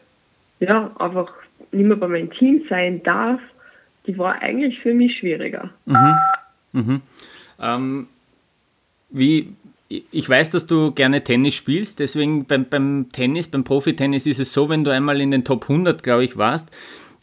ja, 0.59 0.91
einfach 0.99 1.33
nicht 1.71 1.85
mehr 1.85 1.97
bei 1.97 2.07
meinem 2.07 2.31
Team 2.31 2.63
sein 2.69 3.03
darf, 3.03 3.41
die 4.07 4.17
war 4.17 4.41
eigentlich 4.41 4.79
für 4.79 4.93
mich 4.93 5.17
schwieriger. 5.17 5.71
Mhm. 5.85 6.15
Mhm. 6.73 7.01
Ähm, 7.59 8.07
wie, 9.09 9.53
ich 9.87 10.27
weiß, 10.27 10.49
dass 10.49 10.67
du 10.67 10.91
gerne 10.91 11.23
Tennis 11.23 11.53
spielst, 11.53 11.99
deswegen 11.99 12.45
beim, 12.45 12.65
beim 12.65 13.07
Tennis, 13.11 13.47
beim 13.47 13.63
Profitennis 13.63 14.25
ist 14.25 14.39
es 14.39 14.51
so, 14.53 14.69
wenn 14.69 14.83
du 14.83 14.91
einmal 14.91 15.21
in 15.21 15.31
den 15.31 15.43
Top 15.43 15.63
100, 15.63 16.03
glaube 16.03 16.25
ich, 16.25 16.37
warst, 16.37 16.71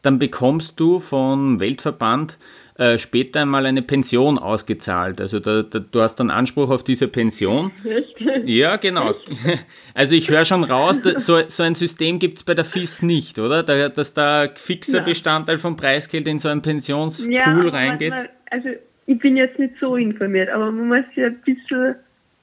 dann 0.02 0.18
bekommst 0.18 0.80
du 0.80 0.98
vom 0.98 1.60
Weltverband 1.60 2.38
äh, 2.78 2.96
später 2.96 3.42
einmal 3.42 3.66
eine 3.66 3.82
Pension 3.82 4.38
ausgezahlt. 4.38 5.20
Also 5.20 5.40
da, 5.40 5.62
da, 5.62 5.78
du 5.78 6.00
hast 6.00 6.16
dann 6.16 6.30
Anspruch 6.30 6.70
auf 6.70 6.82
diese 6.82 7.06
Pension. 7.06 7.70
Echt? 7.84 8.20
Ja, 8.44 8.76
genau. 8.76 9.14
Also 9.94 10.16
ich 10.16 10.30
höre 10.30 10.46
schon 10.46 10.64
raus, 10.64 11.02
da, 11.02 11.18
so, 11.18 11.38
so 11.48 11.62
ein 11.62 11.74
System 11.74 12.18
gibt 12.18 12.38
es 12.38 12.44
bei 12.44 12.54
der 12.54 12.64
FIS 12.64 13.02
nicht, 13.02 13.38
oder? 13.38 13.62
Da, 13.62 13.90
dass 13.90 14.14
da 14.14 14.48
fixer 14.54 14.98
ja. 14.98 15.04
Bestandteil 15.04 15.58
vom 15.58 15.76
Preisgeld 15.76 16.26
in 16.26 16.38
so 16.38 16.48
einen 16.48 16.62
Pensionspool 16.62 17.30
ja, 17.30 17.68
reingeht. 17.68 18.10
Man, 18.10 18.28
also 18.50 18.70
ich 19.06 19.18
bin 19.18 19.36
jetzt 19.36 19.58
nicht 19.58 19.74
so 19.78 19.96
informiert, 19.96 20.48
aber 20.48 20.72
man 20.72 20.88
muss 20.88 21.04
ja 21.14 21.26
ein 21.26 21.38
bisschen, 21.44 21.94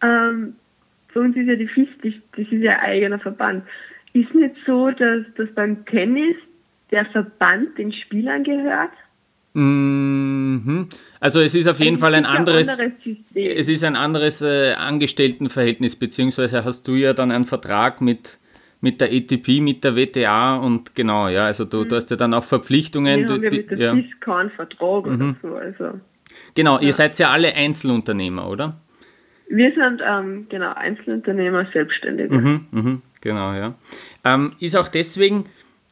ähm, 0.04 0.56
für 1.08 1.22
uns 1.22 1.36
ist 1.36 1.48
ja 1.48 1.56
die 1.56 1.68
FIS, 1.68 1.90
das 2.04 2.14
ist 2.38 2.52
ja 2.52 2.74
ein 2.74 2.92
eigener 2.92 3.18
Verband. 3.18 3.64
Ist 4.14 4.34
nicht 4.36 4.56
so, 4.68 4.92
dass, 4.92 5.26
dass 5.36 5.50
beim 5.56 5.86
Tennis 5.86 6.36
der 6.92 7.06
Verband 7.06 7.78
den 7.80 7.92
Spielern 7.92 8.44
gehört? 8.44 8.92
Mhm. 9.60 10.88
Also 11.20 11.42
es 11.42 11.54
ist 11.54 11.68
auf 11.68 11.80
jeden 11.80 11.96
es 11.96 12.02
Fall 12.02 12.16
ein 12.16 12.26
anderes, 12.26 12.70
anderes 12.70 12.94
es 13.36 13.68
ist 13.68 13.84
ein 13.84 13.98
anderes 13.98 14.42
äh, 14.42 14.74
Angestelltenverhältnis, 14.74 15.98
beziehungsweise 15.98 16.64
hast 16.64 16.88
du 16.88 16.96
ja 16.96 17.14
dann 17.14 17.32
einen 17.32 17.44
Vertrag 17.44 18.00
mit, 18.00 18.40
mit 18.80 19.02
der 19.02 19.12
ETP, 19.12 19.60
mit 19.60 19.84
der 19.84 19.98
WTA 19.98 20.56
und 20.56 20.96
genau, 20.96 21.28
ja, 21.28 21.48
also 21.48 21.66
du, 21.66 21.84
mhm. 21.84 21.90
du 21.90 21.96
hast 21.98 22.10
ja 22.10 22.16
dann 22.16 22.34
auch 22.34 22.46
Verpflichtungen. 22.46 23.22
Wir 23.22 23.26
du, 23.28 23.34
haben 23.34 23.44
ja 23.44 23.52
mit 23.52 23.72
der 23.72 23.78
ja. 23.78 23.98
Keinen 24.22 24.50
Vertrag 24.52 25.06
mhm. 25.08 25.14
oder 25.14 25.36
so, 25.42 25.56
also. 25.56 26.00
Genau, 26.56 26.78
ja. 26.78 26.86
ihr 26.86 26.94
seid 26.94 27.20
ja 27.20 27.32
alle 27.32 27.54
Einzelunternehmer, 27.54 28.48
oder? 28.48 28.80
Wir 29.50 29.74
sind 29.74 30.02
ähm, 30.08 30.46
genau 30.48 30.74
Einzelunternehmer, 30.74 31.66
Selbstständige. 31.74 32.34
Mhm, 32.34 32.68
mhm, 32.72 33.02
genau, 33.20 33.54
ja. 33.54 33.74
Ähm, 34.24 34.54
ist 34.60 34.78
auch 34.78 34.88
deswegen 34.88 35.46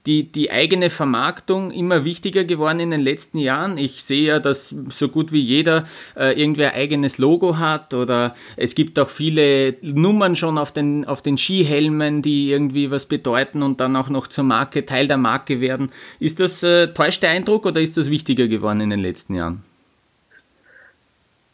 die, 0.07 0.31
die 0.31 0.51
eigene 0.51 0.89
Vermarktung 0.89 1.71
immer 1.71 2.05
wichtiger 2.05 2.45
geworden 2.45 2.79
in 2.79 2.91
den 2.91 3.01
letzten 3.01 3.39
Jahren. 3.39 3.77
Ich 3.77 4.03
sehe 4.03 4.27
ja, 4.27 4.39
dass 4.39 4.69
so 4.69 5.09
gut 5.09 5.31
wie 5.33 5.41
jeder 5.41 5.83
äh, 6.15 6.39
irgendwie 6.41 6.65
ein 6.65 6.73
eigenes 6.73 7.17
Logo 7.17 7.57
hat 7.57 7.93
oder 7.93 8.33
es 8.55 8.73
gibt 8.73 8.97
auch 8.99 9.09
viele 9.09 9.75
Nummern 9.81 10.35
schon 10.35 10.57
auf 10.57 10.71
den, 10.71 11.05
auf 11.05 11.21
den 11.21 11.37
Skihelmen, 11.37 12.21
die 12.21 12.49
irgendwie 12.49 12.89
was 12.89 13.05
bedeuten 13.05 13.61
und 13.61 13.81
dann 13.81 13.95
auch 13.97 14.09
noch 14.09 14.27
zur 14.27 14.45
Marke, 14.45 14.85
Teil 14.85 15.07
der 15.07 15.17
Marke 15.17 15.59
werden. 15.59 15.89
Ist 16.19 16.39
das 16.39 16.63
äh, 16.63 16.87
täuscht 16.87 17.21
der 17.21 17.31
Eindruck 17.31 17.65
oder 17.65 17.81
ist 17.81 17.97
das 17.97 18.09
wichtiger 18.09 18.47
geworden 18.47 18.79
in 18.79 18.89
den 18.89 19.01
letzten 19.01 19.35
Jahren? 19.35 19.61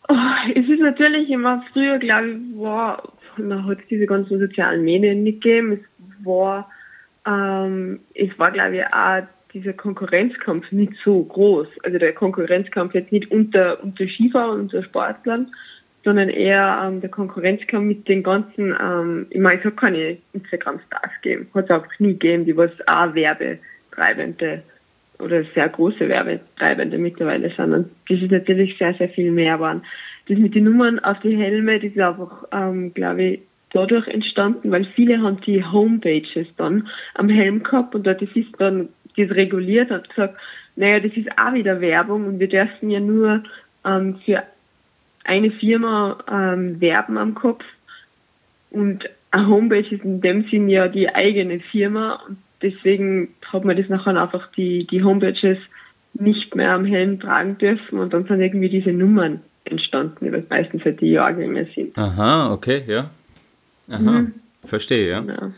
Oh, 0.09 0.15
es 0.53 0.67
ist 0.67 0.79
natürlich 0.79 1.29
immer 1.29 1.63
früher, 1.73 1.97
glaube 1.97 2.29
ich, 2.29 2.59
war, 2.59 3.01
da 3.37 3.63
hat 3.63 3.79
es 3.79 3.87
diese 3.89 4.05
ganzen 4.05 4.37
sozialen 4.37 4.83
Medien 4.83 5.23
nicht 5.23 5.41
gegeben. 5.41 5.73
Es 5.73 6.25
war 6.25 6.69
ähm, 7.27 7.99
es 8.13 8.37
war, 8.37 8.51
glaube 8.51 8.77
ich, 8.77 8.85
auch 8.85 9.23
dieser 9.53 9.73
Konkurrenzkampf 9.73 10.71
nicht 10.71 10.93
so 11.03 11.23
groß. 11.23 11.67
Also 11.83 11.97
der 11.97 12.13
Konkurrenzkampf 12.13 12.93
jetzt 12.93 13.11
nicht 13.11 13.29
unter, 13.31 13.81
unter 13.83 14.07
Skifahrern, 14.07 14.61
unter 14.61 14.83
Sportlern, 14.83 15.51
sondern 16.03 16.29
eher 16.29 16.81
ähm, 16.83 17.01
der 17.01 17.09
Konkurrenzkampf 17.09 17.85
mit 17.85 18.07
den 18.07 18.23
ganzen, 18.23 18.75
ähm, 18.81 19.27
ich 19.29 19.39
meine, 19.39 19.59
es 19.59 19.65
hat 19.65 19.77
keine 19.77 20.17
Instagram-Stars 20.33 21.11
gegeben, 21.21 21.47
hat 21.53 21.65
es 21.65 21.71
auch 21.71 21.85
nie 21.99 22.13
gegeben, 22.13 22.45
die 22.45 22.57
was 22.57 22.71
auch 22.87 23.13
Werbetreibende 23.13 24.63
oder 25.19 25.43
sehr 25.53 25.69
große 25.69 26.09
Werbetreibende 26.09 26.97
mittlerweile 26.97 27.49
sind. 27.55 27.73
Und 27.73 27.91
das 28.09 28.21
ist 28.21 28.31
natürlich 28.31 28.77
sehr, 28.77 28.93
sehr 28.95 29.09
viel 29.09 29.31
mehr 29.31 29.59
waren. 29.59 29.83
Das 30.27 30.37
mit 30.37 30.55
den 30.55 30.65
Nummern 30.65 30.99
auf 30.99 31.19
die 31.19 31.37
Helme, 31.37 31.79
das 31.79 31.91
ist 31.91 31.99
einfach, 31.99 32.45
ähm, 32.51 32.93
glaube 32.93 33.23
ich, 33.23 33.41
dadurch 33.73 34.07
entstanden, 34.07 34.71
weil 34.71 34.85
viele 34.95 35.21
haben 35.21 35.41
die 35.41 35.63
Homepages 35.63 36.47
dann 36.57 36.87
am 37.15 37.29
Helm 37.29 37.63
gehabt 37.63 37.95
und 37.95 38.05
dort 38.05 38.21
ist 38.21 38.35
dann 38.59 38.89
das 39.17 39.29
reguliert 39.29 39.91
hat 39.91 40.09
gesagt, 40.09 40.37
naja, 40.75 40.99
das 40.99 41.15
ist 41.15 41.29
auch 41.37 41.53
wieder 41.53 41.81
Werbung 41.81 42.25
und 42.25 42.39
wir 42.39 42.49
dürfen 42.49 42.89
ja 42.89 42.99
nur 42.99 43.43
ähm, 43.85 44.17
für 44.25 44.43
eine 45.23 45.51
Firma 45.51 46.17
ähm, 46.31 46.81
werben 46.81 47.17
am 47.17 47.35
Kopf 47.35 47.63
und 48.71 49.09
eine 49.31 49.47
Homepage 49.47 49.87
ist 49.87 50.03
in 50.03 50.21
dem 50.21 50.47
Sinn 50.49 50.69
ja 50.69 50.87
die 50.87 51.13
eigene 51.13 51.59
Firma 51.59 52.21
und 52.27 52.37
deswegen 52.61 53.29
hat 53.51 53.65
man 53.65 53.77
das 53.77 53.89
nachher 53.89 54.19
einfach 54.19 54.51
die, 54.53 54.85
die 54.87 55.03
Homepages 55.03 55.57
nicht 56.13 56.55
mehr 56.55 56.71
am 56.71 56.85
Helm 56.85 57.19
tragen 57.19 57.57
dürfen 57.57 57.99
und 57.99 58.13
dann 58.13 58.25
sind 58.25 58.41
irgendwie 58.41 58.69
diese 58.69 58.91
Nummern 58.91 59.41
entstanden, 59.65 60.25
die 60.25 60.43
meistens 60.49 60.83
halt 60.83 61.01
die 61.01 61.11
Jahrgänge 61.11 61.67
sind. 61.73 61.97
Aha, 61.97 62.51
okay, 62.51 62.83
ja. 62.87 63.09
Aha, 63.89 63.99
mhm. 63.99 64.33
verstehe, 64.63 65.09
ja. 65.09 65.23
ja. 65.23 65.51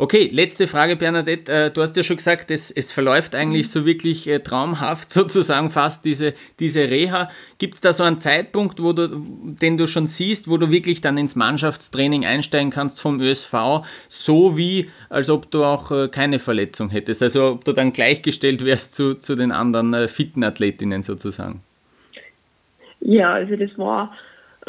Okay, 0.00 0.28
letzte 0.32 0.68
Frage, 0.68 0.94
Bernadette. 0.94 1.50
Äh, 1.50 1.70
du 1.72 1.82
hast 1.82 1.96
ja 1.96 2.04
schon 2.04 2.18
gesagt, 2.18 2.52
es, 2.52 2.70
es 2.70 2.92
verläuft 2.92 3.34
eigentlich 3.34 3.66
mhm. 3.66 3.70
so 3.70 3.84
wirklich 3.84 4.28
äh, 4.28 4.38
traumhaft, 4.38 5.12
sozusagen 5.12 5.70
fast 5.70 6.04
diese, 6.04 6.34
diese 6.60 6.88
Reha. 6.88 7.28
Gibt 7.58 7.74
es 7.74 7.80
da 7.80 7.92
so 7.92 8.04
einen 8.04 8.18
Zeitpunkt, 8.18 8.80
wo 8.80 8.92
du, 8.92 9.08
den 9.60 9.76
du 9.76 9.88
schon 9.88 10.06
siehst, 10.06 10.48
wo 10.48 10.56
du 10.56 10.70
wirklich 10.70 11.00
dann 11.00 11.18
ins 11.18 11.34
Mannschaftstraining 11.34 12.24
einsteigen 12.24 12.70
kannst 12.70 13.00
vom 13.00 13.20
ÖSV, 13.20 13.82
so 14.06 14.56
wie, 14.56 14.88
als 15.08 15.30
ob 15.30 15.50
du 15.50 15.64
auch 15.64 15.90
äh, 15.90 16.06
keine 16.06 16.38
Verletzung 16.38 16.90
hättest? 16.90 17.20
Also 17.20 17.54
ob 17.54 17.64
du 17.64 17.72
dann 17.72 17.92
gleichgestellt 17.92 18.64
wärst 18.64 18.94
zu, 18.94 19.14
zu 19.14 19.34
den 19.34 19.50
anderen 19.50 20.06
fitten 20.06 20.44
Athletinnen 20.44 21.02
sozusagen? 21.02 21.60
Ja, 23.00 23.32
also 23.32 23.56
das 23.56 23.76
war 23.78 24.12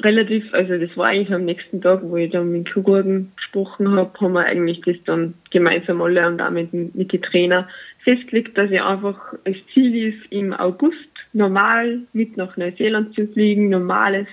relativ, 0.04 0.54
also 0.54 0.78
das 0.78 0.96
war 0.98 1.08
eigentlich 1.08 1.34
am 1.34 1.46
nächsten 1.46 1.82
Tag, 1.82 2.02
wo 2.04 2.18
ich 2.18 2.32
dann 2.32 2.52
mit 2.52 2.72
Kuhgurken 2.72 3.32
gesprochen 3.36 3.92
habe, 3.92 4.20
haben 4.20 4.34
wir 4.34 4.46
eigentlich 4.46 4.82
das 4.82 4.96
dann 5.06 5.34
gemeinsam 5.52 6.02
alle 6.02 6.28
und 6.28 6.42
auch 6.42 6.52
mit, 6.52 6.74
mit 6.74 7.12
den 7.12 7.22
Trainer 7.22 7.68
festgelegt, 8.04 8.58
dass 8.58 8.72
ich 8.72 8.82
einfach, 8.82 9.34
das 9.44 9.58
Ziel 9.74 10.14
ist, 10.14 10.32
im 10.32 10.54
August 10.54 10.96
normal 11.34 12.02
mit 12.14 12.38
nach 12.38 12.56
Neuseeland 12.58 13.14
zu 13.14 13.28
fliegen, 13.28 13.70
normales 13.70 14.28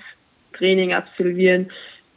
Training 0.53 0.93
absolvieren 0.93 1.67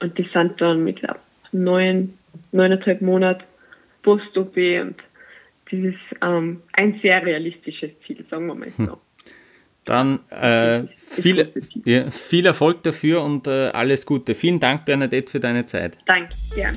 und 0.01 0.19
das 0.19 0.27
sind 0.33 0.61
dann, 0.61 0.87
ich 0.87 0.97
glaube, 0.97 1.21
neun, 1.53 2.15
neuneinhalb 2.53 3.01
Monate 3.03 3.45
Post-OP 4.03 4.57
und 4.57 4.97
das 5.71 5.81
ist 5.81 5.99
ähm, 6.23 6.63
ein 6.73 6.99
sehr 7.03 7.25
realistisches 7.25 7.91
Ziel, 8.07 8.25
sagen 8.31 8.47
wir 8.47 8.55
mal 8.55 8.71
so. 8.71 8.85
Hm. 8.85 8.97
Dann 9.85 10.21
äh, 10.31 10.85
viel, 10.97 11.53
ja, 11.85 12.11
viel 12.11 12.47
Erfolg 12.47 12.83
dafür 12.83 13.23
und 13.23 13.47
äh, 13.47 13.69
alles 13.69 14.07
Gute. 14.07 14.35
Vielen 14.35 14.61
Dank, 14.61 14.85
Bernadette, 14.85 15.31
für 15.33 15.41
deine 15.41 15.65
Zeit. 15.65 15.97
Danke, 16.07 16.35
gern. 16.55 16.77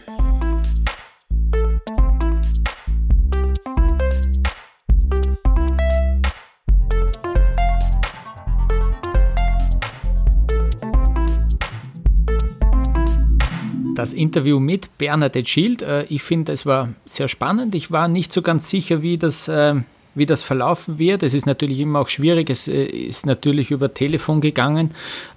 Das 13.96 14.12
Interview 14.14 14.60
mit 14.60 14.98
Bernadette 14.98 15.48
Schild, 15.48 15.82
äh, 15.82 16.04
ich 16.06 16.24
finde, 16.24 16.52
es 16.52 16.66
war 16.66 16.90
sehr 17.06 17.28
spannend. 17.28 17.76
Ich 17.76 17.92
war 17.92 18.08
nicht 18.08 18.34
so 18.34 18.42
ganz 18.42 18.70
sicher, 18.70 19.02
wie 19.02 19.18
das 19.18 19.48
äh, 19.48 19.76
wie 20.16 20.26
das 20.26 20.44
verlaufen 20.44 21.00
wird. 21.00 21.24
Es 21.24 21.34
ist 21.34 21.46
natürlich 21.46 21.80
immer 21.80 22.00
auch 22.00 22.10
schwierig. 22.10 22.50
Es 22.50 22.68
äh, 22.68 22.84
ist 22.84 23.26
natürlich 23.26 23.72
über 23.72 23.94
Telefon 23.94 24.42
gegangen. 24.42 24.92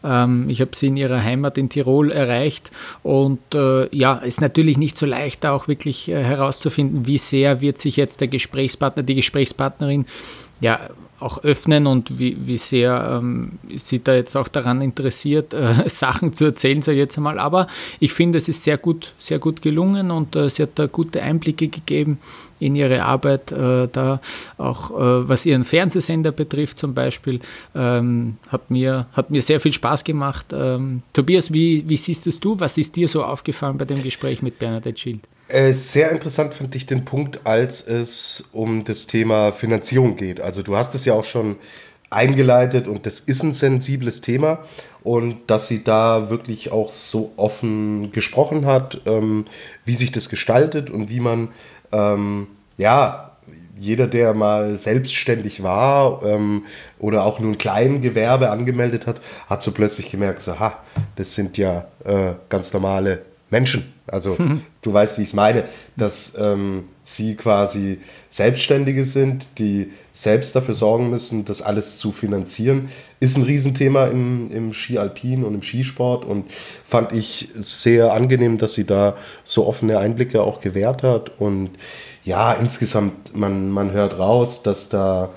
Ähm, 0.04 0.48
ich 0.48 0.60
habe 0.60 0.70
sie 0.74 0.88
in 0.88 0.96
ihrer 0.96 1.22
Heimat 1.22 1.58
in 1.58 1.68
Tirol 1.68 2.12
erreicht 2.12 2.70
und 3.02 3.40
äh, 3.54 3.94
ja, 3.94 4.14
ist 4.14 4.40
natürlich 4.40 4.78
nicht 4.78 4.96
so 4.98 5.06
leicht, 5.06 5.44
da 5.44 5.52
auch 5.52 5.68
wirklich 5.68 6.08
äh, 6.08 6.22
herauszufinden, 6.22 7.06
wie 7.06 7.18
sehr 7.18 7.60
wird 7.60 7.78
sich 7.78 7.96
jetzt 7.96 8.20
der 8.20 8.28
Gesprächspartner, 8.28 9.02
die 9.02 9.14
Gesprächspartnerin 9.14 10.06
ja, 10.60 10.80
auch 11.18 11.42
öffnen 11.44 11.86
und 11.86 12.18
wie, 12.18 12.36
wie 12.46 12.56
sehr 12.58 13.20
ähm, 13.20 13.58
sie 13.76 14.02
da 14.02 14.14
jetzt 14.14 14.36
auch 14.36 14.48
daran 14.48 14.82
interessiert, 14.82 15.54
äh, 15.54 15.84
Sachen 15.88 16.32
zu 16.32 16.46
erzählen, 16.46 16.82
sage 16.82 16.98
ich 16.98 17.04
jetzt 17.04 17.16
einmal. 17.16 17.38
Aber 17.38 17.68
ich 18.00 18.12
finde, 18.12 18.38
es 18.38 18.48
ist 18.48 18.62
sehr 18.62 18.76
gut, 18.76 19.14
sehr 19.18 19.38
gut 19.38 19.62
gelungen 19.62 20.10
und 20.10 20.36
äh, 20.36 20.50
sie 20.50 20.62
hat 20.62 20.70
da 20.74 20.86
gute 20.86 21.22
Einblicke 21.22 21.68
gegeben 21.68 22.18
in 22.58 22.74
ihre 22.74 23.02
Arbeit, 23.04 23.52
äh, 23.52 23.88
da 23.90 24.20
auch 24.58 24.90
äh, 24.90 25.28
was 25.28 25.46
ihren 25.46 25.64
Fernsehsender 25.64 26.32
betrifft 26.32 26.78
zum 26.78 26.94
Beispiel, 26.94 27.40
ähm, 27.74 28.36
hat, 28.48 28.70
mir, 28.70 29.06
hat 29.12 29.30
mir 29.30 29.42
sehr 29.42 29.60
viel 29.60 29.72
Spaß 29.72 30.04
gemacht. 30.04 30.46
Ähm, 30.52 31.02
Tobias, 31.12 31.52
wie, 31.52 31.88
wie 31.88 31.96
siehst 31.96 32.26
es 32.26 32.40
du? 32.40 32.58
Was 32.60 32.78
ist 32.78 32.96
dir 32.96 33.08
so 33.08 33.24
aufgefallen 33.24 33.78
bei 33.78 33.84
dem 33.84 34.02
Gespräch 34.02 34.42
mit 34.42 34.58
Bernadette 34.58 34.98
Schild? 34.98 35.20
Äh, 35.48 35.72
sehr 35.74 36.10
interessant 36.10 36.54
fand 36.54 36.74
ich 36.74 36.86
den 36.86 37.04
Punkt, 37.04 37.46
als 37.46 37.86
es 37.86 38.48
um 38.52 38.84
das 38.84 39.06
Thema 39.06 39.52
Finanzierung 39.52 40.16
geht. 40.16 40.40
Also 40.40 40.62
du 40.62 40.76
hast 40.76 40.94
es 40.94 41.04
ja 41.04 41.14
auch 41.14 41.24
schon 41.24 41.56
eingeleitet 42.10 42.88
und 42.88 43.06
das 43.06 43.20
ist 43.20 43.42
ein 43.42 43.52
sensibles 43.52 44.20
Thema 44.20 44.64
und 45.02 45.36
dass 45.48 45.68
sie 45.68 45.84
da 45.84 46.30
wirklich 46.30 46.72
auch 46.72 46.90
so 46.90 47.32
offen 47.36 48.10
gesprochen 48.10 48.66
hat, 48.66 49.02
ähm, 49.06 49.44
wie 49.84 49.94
sich 49.94 50.10
das 50.12 50.28
gestaltet 50.28 50.90
und 50.90 51.10
wie 51.10 51.20
man 51.20 51.48
ähm, 51.92 52.48
ja, 52.76 53.32
jeder, 53.78 54.06
der 54.06 54.34
mal 54.34 54.78
selbstständig 54.78 55.62
war 55.62 56.22
ähm, 56.24 56.64
oder 56.98 57.24
auch 57.24 57.40
nur 57.40 57.52
ein 57.52 57.58
Kleingewerbe 57.58 58.50
angemeldet 58.50 59.06
hat, 59.06 59.20
hat 59.48 59.62
so 59.62 59.72
plötzlich 59.72 60.10
gemerkt, 60.10 60.40
so, 60.42 60.58
ha, 60.58 60.78
das 61.16 61.34
sind 61.34 61.58
ja 61.58 61.86
äh, 62.04 62.34
ganz 62.48 62.72
normale 62.72 63.22
Menschen. 63.50 63.92
Also 64.06 64.36
du 64.82 64.92
weißt, 64.92 65.18
wie 65.18 65.22
ich 65.22 65.28
es 65.28 65.34
meine, 65.34 65.64
dass 65.96 66.34
ähm, 66.38 66.84
sie 67.02 67.34
quasi 67.34 68.00
Selbstständige 68.30 69.04
sind, 69.04 69.58
die 69.58 69.92
selbst 70.12 70.56
dafür 70.56 70.74
sorgen 70.74 71.10
müssen, 71.10 71.44
das 71.44 71.62
alles 71.62 71.98
zu 71.98 72.12
finanzieren, 72.12 72.88
ist 73.20 73.36
ein 73.36 73.42
Riesenthema 73.42 74.06
im, 74.06 74.50
im 74.50 74.72
Ski 74.72 74.98
Alpin 74.98 75.44
und 75.44 75.54
im 75.54 75.62
Skisport 75.62 76.24
und 76.24 76.50
fand 76.84 77.12
ich 77.12 77.50
sehr 77.54 78.12
angenehm, 78.12 78.58
dass 78.58 78.74
sie 78.74 78.84
da 78.84 79.16
so 79.44 79.66
offene 79.66 79.98
Einblicke 79.98 80.42
auch 80.42 80.60
gewährt 80.60 81.02
hat 81.02 81.40
und 81.40 81.70
ja, 82.24 82.52
insgesamt, 82.52 83.36
man, 83.36 83.70
man 83.70 83.92
hört 83.92 84.18
raus, 84.18 84.62
dass 84.62 84.88
da 84.88 85.30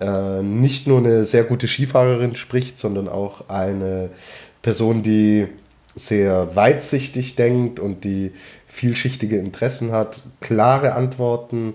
äh, 0.00 0.42
nicht 0.42 0.86
nur 0.86 0.98
eine 0.98 1.24
sehr 1.24 1.44
gute 1.44 1.68
Skifahrerin 1.68 2.34
spricht, 2.34 2.78
sondern 2.78 3.08
auch 3.08 3.48
eine 3.48 4.10
Person, 4.62 5.02
die 5.02 5.48
sehr 5.94 6.54
weitsichtig 6.54 7.36
denkt 7.36 7.80
und 7.80 8.04
die 8.04 8.32
vielschichtige 8.66 9.38
Interessen 9.38 9.92
hat, 9.92 10.22
klare 10.40 10.94
Antworten. 10.94 11.74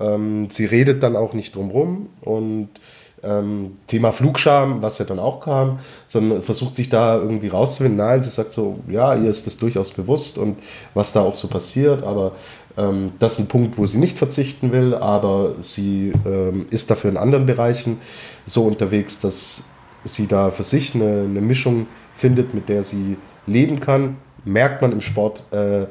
Ähm, 0.00 0.48
sie 0.50 0.64
redet 0.64 1.02
dann 1.02 1.16
auch 1.16 1.32
nicht 1.32 1.54
drumrum 1.54 2.08
und 2.20 2.68
ähm, 3.22 3.78
Thema 3.86 4.12
Flugscham, 4.12 4.82
was 4.82 4.98
ja 4.98 5.04
dann 5.04 5.18
auch 5.18 5.40
kam, 5.40 5.80
sondern 6.06 6.42
versucht 6.42 6.76
sich 6.76 6.88
da 6.88 7.16
irgendwie 7.16 7.48
rauszufinden. 7.48 7.96
Nein, 7.96 8.22
sie 8.22 8.30
sagt 8.30 8.52
so, 8.52 8.78
ja, 8.88 9.14
ihr 9.14 9.30
ist 9.30 9.46
das 9.46 9.56
durchaus 9.56 9.90
bewusst 9.90 10.38
und 10.38 10.58
was 10.94 11.12
da 11.12 11.22
auch 11.22 11.34
so 11.34 11.48
passiert, 11.48 12.04
aber 12.04 12.32
ähm, 12.76 13.12
das 13.18 13.34
ist 13.34 13.40
ein 13.40 13.48
Punkt, 13.48 13.76
wo 13.76 13.86
sie 13.86 13.98
nicht 13.98 14.16
verzichten 14.18 14.72
will, 14.72 14.94
aber 14.94 15.56
sie 15.60 16.12
ähm, 16.24 16.66
ist 16.70 16.90
dafür 16.90 17.10
in 17.10 17.16
anderen 17.16 17.46
Bereichen 17.46 17.98
so 18.46 18.64
unterwegs, 18.64 19.20
dass 19.20 19.64
sie 20.04 20.26
da 20.26 20.50
für 20.50 20.62
sich 20.62 20.94
eine, 20.94 21.24
eine 21.24 21.40
Mischung 21.40 21.86
findet, 22.14 22.54
mit 22.54 22.68
der 22.68 22.84
sie 22.84 23.16
leben 23.48 23.80
kann. 23.80 24.16
Merkt 24.44 24.82
man 24.82 24.92
im 24.92 25.00
Sport, 25.00 25.42
äh, 25.50 25.86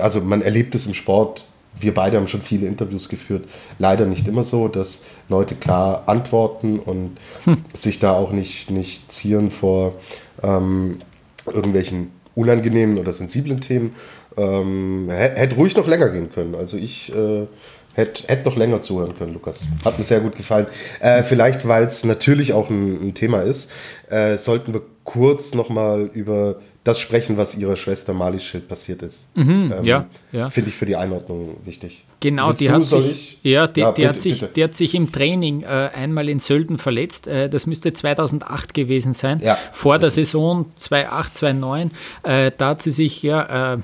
also 0.00 0.20
man 0.20 0.42
erlebt 0.42 0.74
es 0.74 0.86
im 0.86 0.94
Sport 0.94 1.44
wir 1.78 1.94
beide 1.94 2.16
haben 2.16 2.26
schon 2.26 2.42
viele 2.42 2.66
Interviews 2.66 3.08
geführt. 3.08 3.46
Leider 3.78 4.06
nicht 4.06 4.28
immer 4.28 4.42
so, 4.42 4.68
dass 4.68 5.04
Leute 5.28 5.54
klar 5.54 6.04
antworten 6.06 6.78
und 6.78 7.16
hm. 7.44 7.64
sich 7.74 7.98
da 7.98 8.12
auch 8.12 8.32
nicht, 8.32 8.70
nicht 8.70 9.10
zieren 9.10 9.50
vor 9.50 9.94
ähm, 10.42 10.98
irgendwelchen 11.46 12.10
unangenehmen 12.34 12.98
oder 12.98 13.12
sensiblen 13.12 13.60
Themen. 13.60 13.94
Ähm, 14.36 15.08
hätte 15.10 15.56
ruhig 15.56 15.76
noch 15.76 15.86
länger 15.86 16.10
gehen 16.10 16.30
können. 16.30 16.54
Also 16.54 16.76
ich 16.76 17.14
äh, 17.14 17.46
hätte 17.94 18.28
hätt 18.28 18.46
noch 18.46 18.56
länger 18.56 18.80
zuhören 18.80 19.14
können, 19.16 19.34
Lukas. 19.34 19.66
Hat 19.84 19.98
mir 19.98 20.04
sehr 20.04 20.20
gut 20.20 20.36
gefallen. 20.36 20.66
Äh, 21.00 21.22
vielleicht, 21.22 21.68
weil 21.68 21.84
es 21.84 22.04
natürlich 22.04 22.52
auch 22.54 22.70
ein, 22.70 23.08
ein 23.08 23.14
Thema 23.14 23.42
ist, 23.42 23.70
äh, 24.08 24.36
sollten 24.36 24.72
wir 24.72 24.82
kurz 25.04 25.54
nochmal 25.54 26.10
über 26.12 26.56
das 26.84 27.00
sprechen, 27.00 27.36
was 27.36 27.56
ihrer 27.56 27.76
Schwester 27.76 28.12
Malis 28.12 28.44
Schild 28.44 28.68
passiert 28.68 29.02
ist. 29.02 29.28
Mhm, 29.36 29.72
ähm, 29.78 29.84
ja, 29.84 30.06
ja. 30.32 30.48
Finde 30.48 30.70
ich 30.70 30.76
für 30.76 30.86
die 30.86 30.96
Einordnung 30.96 31.56
wichtig. 31.64 32.04
Genau, 32.20 32.52
die 32.52 32.70
hat, 32.70 32.84
sich, 32.86 33.38
ja, 33.42 33.66
die, 33.66 33.80
ja, 33.80 33.90
die 33.90 34.02
bitte, 34.02 34.08
hat 34.08 34.20
sich, 34.20 34.44
die 34.54 34.62
hat 34.62 34.76
sich 34.76 34.94
im 34.94 35.10
Training 35.10 35.62
äh, 35.62 35.90
einmal 35.92 36.28
in 36.28 36.38
Sölden 36.38 36.78
verletzt. 36.78 37.26
Äh, 37.26 37.48
das 37.48 37.66
müsste 37.66 37.92
2008 37.92 38.74
gewesen 38.74 39.12
sein, 39.12 39.40
vor 39.72 39.98
der 39.98 40.10
Saison 40.10 40.66
2008, 40.76 41.36
2009. 41.36 41.90
Äh, 42.22 42.52
da 42.56 42.70
hat 42.70 42.82
sie 42.82 42.92
sich 42.92 43.22
ja 43.24 43.74
äh, 43.74 43.78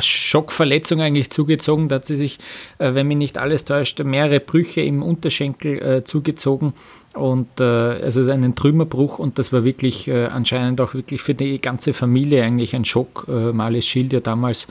Schockverletzung 0.00 1.00
eigentlich 1.00 1.30
zugezogen. 1.30 1.88
Da 1.88 1.96
hat 1.96 2.04
sie 2.04 2.16
sich, 2.16 2.38
äh, 2.78 2.94
wenn 2.94 3.08
mich 3.08 3.16
nicht 3.16 3.38
alles 3.38 3.64
täuscht, 3.64 4.00
mehrere 4.02 4.40
Brüche 4.40 4.80
im 4.80 5.02
Unterschenkel 5.02 5.82
äh, 5.82 6.04
zugezogen 6.04 6.74
und 7.14 7.60
äh, 7.60 7.64
also 7.64 8.28
einen 8.30 8.54
Trümmerbruch 8.54 9.18
und 9.18 9.38
das 9.38 9.52
war 9.52 9.64
wirklich 9.64 10.08
äh, 10.08 10.26
anscheinend 10.26 10.80
auch 10.80 10.94
wirklich 10.94 11.20
für 11.20 11.34
die 11.34 11.60
ganze 11.60 11.92
Familie 11.92 12.42
eigentlich 12.42 12.74
ein 12.74 12.84
Schock. 12.84 13.26
Äh, 13.28 13.52
Marlies 13.52 13.86
Schild 13.86 14.12
ja 14.12 14.20
damals 14.20 14.66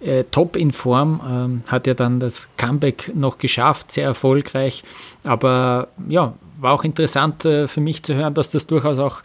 äh, 0.00 0.24
top 0.30 0.56
in 0.56 0.72
Form, 0.72 1.20
ähm, 1.28 1.62
hat 1.66 1.86
ja 1.86 1.94
dann 1.94 2.20
das 2.20 2.48
Comeback 2.58 3.12
noch 3.14 3.38
geschafft, 3.38 3.92
sehr 3.92 4.04
erfolgreich, 4.04 4.82
aber 5.24 5.88
ja, 6.08 6.34
war 6.58 6.72
auch 6.72 6.84
interessant 6.84 7.44
äh, 7.44 7.66
für 7.66 7.80
mich 7.80 8.02
zu 8.02 8.14
hören, 8.14 8.34
dass 8.34 8.50
das 8.50 8.66
durchaus 8.66 8.98
auch 8.98 9.22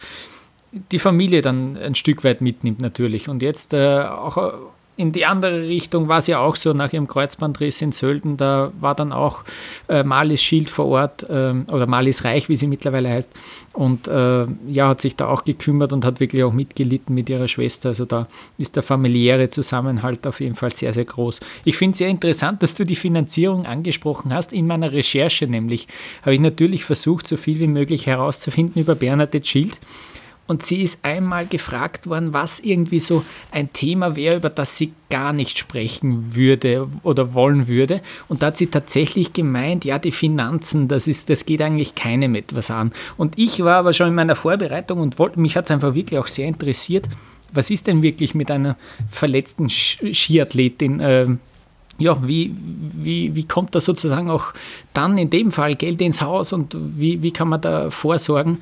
die 0.90 0.98
Familie 0.98 1.42
dann 1.42 1.76
ein 1.76 1.94
Stück 1.94 2.24
weit 2.24 2.40
mitnimmt 2.40 2.80
natürlich 2.80 3.28
und 3.28 3.42
jetzt 3.42 3.74
äh, 3.74 4.00
auch 4.00 4.54
in 4.96 5.10
die 5.12 5.24
andere 5.24 5.62
Richtung 5.62 6.08
war 6.08 6.18
es 6.18 6.26
ja 6.26 6.38
auch 6.38 6.54
so, 6.54 6.74
nach 6.74 6.92
ihrem 6.92 7.06
Kreuzbandriss 7.06 7.80
in 7.80 7.92
Sölden, 7.92 8.36
da 8.36 8.72
war 8.78 8.94
dann 8.94 9.10
auch 9.12 9.42
äh, 9.88 10.04
Malis 10.04 10.42
Schild 10.42 10.68
vor 10.68 10.86
Ort 10.86 11.26
ähm, 11.30 11.66
oder 11.72 11.86
Malis 11.86 12.24
Reich, 12.24 12.50
wie 12.50 12.56
sie 12.56 12.66
mittlerweile 12.66 13.08
heißt, 13.08 13.32
und 13.72 14.06
äh, 14.06 14.46
ja, 14.68 14.88
hat 14.88 15.00
sich 15.00 15.16
da 15.16 15.28
auch 15.28 15.44
gekümmert 15.44 15.94
und 15.94 16.04
hat 16.04 16.20
wirklich 16.20 16.44
auch 16.44 16.52
mitgelitten 16.52 17.14
mit 17.14 17.30
ihrer 17.30 17.48
Schwester. 17.48 17.88
Also 17.90 18.04
da 18.04 18.28
ist 18.58 18.76
der 18.76 18.82
familiäre 18.82 19.48
Zusammenhalt 19.48 20.26
auf 20.26 20.40
jeden 20.40 20.54
Fall 20.54 20.72
sehr, 20.72 20.92
sehr 20.92 21.06
groß. 21.06 21.40
Ich 21.64 21.78
finde 21.78 21.92
es 21.92 21.98
sehr 21.98 22.08
interessant, 22.08 22.62
dass 22.62 22.74
du 22.74 22.84
die 22.84 22.96
Finanzierung 22.96 23.64
angesprochen 23.64 24.32
hast. 24.34 24.52
In 24.52 24.66
meiner 24.66 24.92
Recherche 24.92 25.46
nämlich 25.46 25.88
habe 26.20 26.34
ich 26.34 26.40
natürlich 26.40 26.84
versucht, 26.84 27.26
so 27.26 27.38
viel 27.38 27.60
wie 27.60 27.66
möglich 27.66 28.06
herauszufinden 28.06 28.82
über 28.82 28.94
Bernadette 28.94 29.46
Schild. 29.46 29.78
Und 30.52 30.62
sie 30.62 30.82
ist 30.82 31.02
einmal 31.02 31.46
gefragt 31.46 32.06
worden, 32.06 32.34
was 32.34 32.60
irgendwie 32.60 33.00
so 33.00 33.24
ein 33.52 33.72
Thema 33.72 34.16
wäre, 34.16 34.36
über 34.36 34.50
das 34.50 34.76
sie 34.76 34.92
gar 35.08 35.32
nicht 35.32 35.58
sprechen 35.58 36.34
würde 36.34 36.88
oder 37.04 37.32
wollen 37.32 37.68
würde. 37.68 38.02
Und 38.28 38.42
da 38.42 38.48
hat 38.48 38.58
sie 38.58 38.66
tatsächlich 38.66 39.32
gemeint, 39.32 39.86
ja, 39.86 39.98
die 39.98 40.12
Finanzen, 40.12 40.88
das, 40.88 41.06
ist, 41.06 41.30
das 41.30 41.46
geht 41.46 41.62
eigentlich 41.62 41.94
keinem 41.94 42.34
etwas 42.34 42.70
an. 42.70 42.92
Und 43.16 43.38
ich 43.38 43.64
war 43.64 43.76
aber 43.76 43.94
schon 43.94 44.08
in 44.08 44.14
meiner 44.14 44.36
Vorbereitung 44.36 45.00
und 45.00 45.18
wollte, 45.18 45.40
mich 45.40 45.56
hat 45.56 45.64
es 45.64 45.70
einfach 45.70 45.94
wirklich 45.94 46.20
auch 46.20 46.26
sehr 46.26 46.48
interessiert, 46.48 47.08
was 47.50 47.70
ist 47.70 47.86
denn 47.86 48.02
wirklich 48.02 48.34
mit 48.34 48.50
einer 48.50 48.76
verletzten 49.08 49.70
Skiathletin? 49.70 51.00
Äh, 51.00 51.26
ja, 51.96 52.18
wie, 52.26 52.54
wie, 52.58 53.34
wie 53.34 53.44
kommt 53.44 53.74
da 53.74 53.80
sozusagen 53.80 54.28
auch 54.28 54.52
dann 54.92 55.16
in 55.16 55.30
dem 55.30 55.50
Fall 55.50 55.76
Geld 55.76 56.02
ins 56.02 56.20
Haus 56.20 56.52
und 56.52 56.76
wie, 56.78 57.22
wie 57.22 57.30
kann 57.30 57.48
man 57.48 57.62
da 57.62 57.90
vorsorgen? 57.90 58.58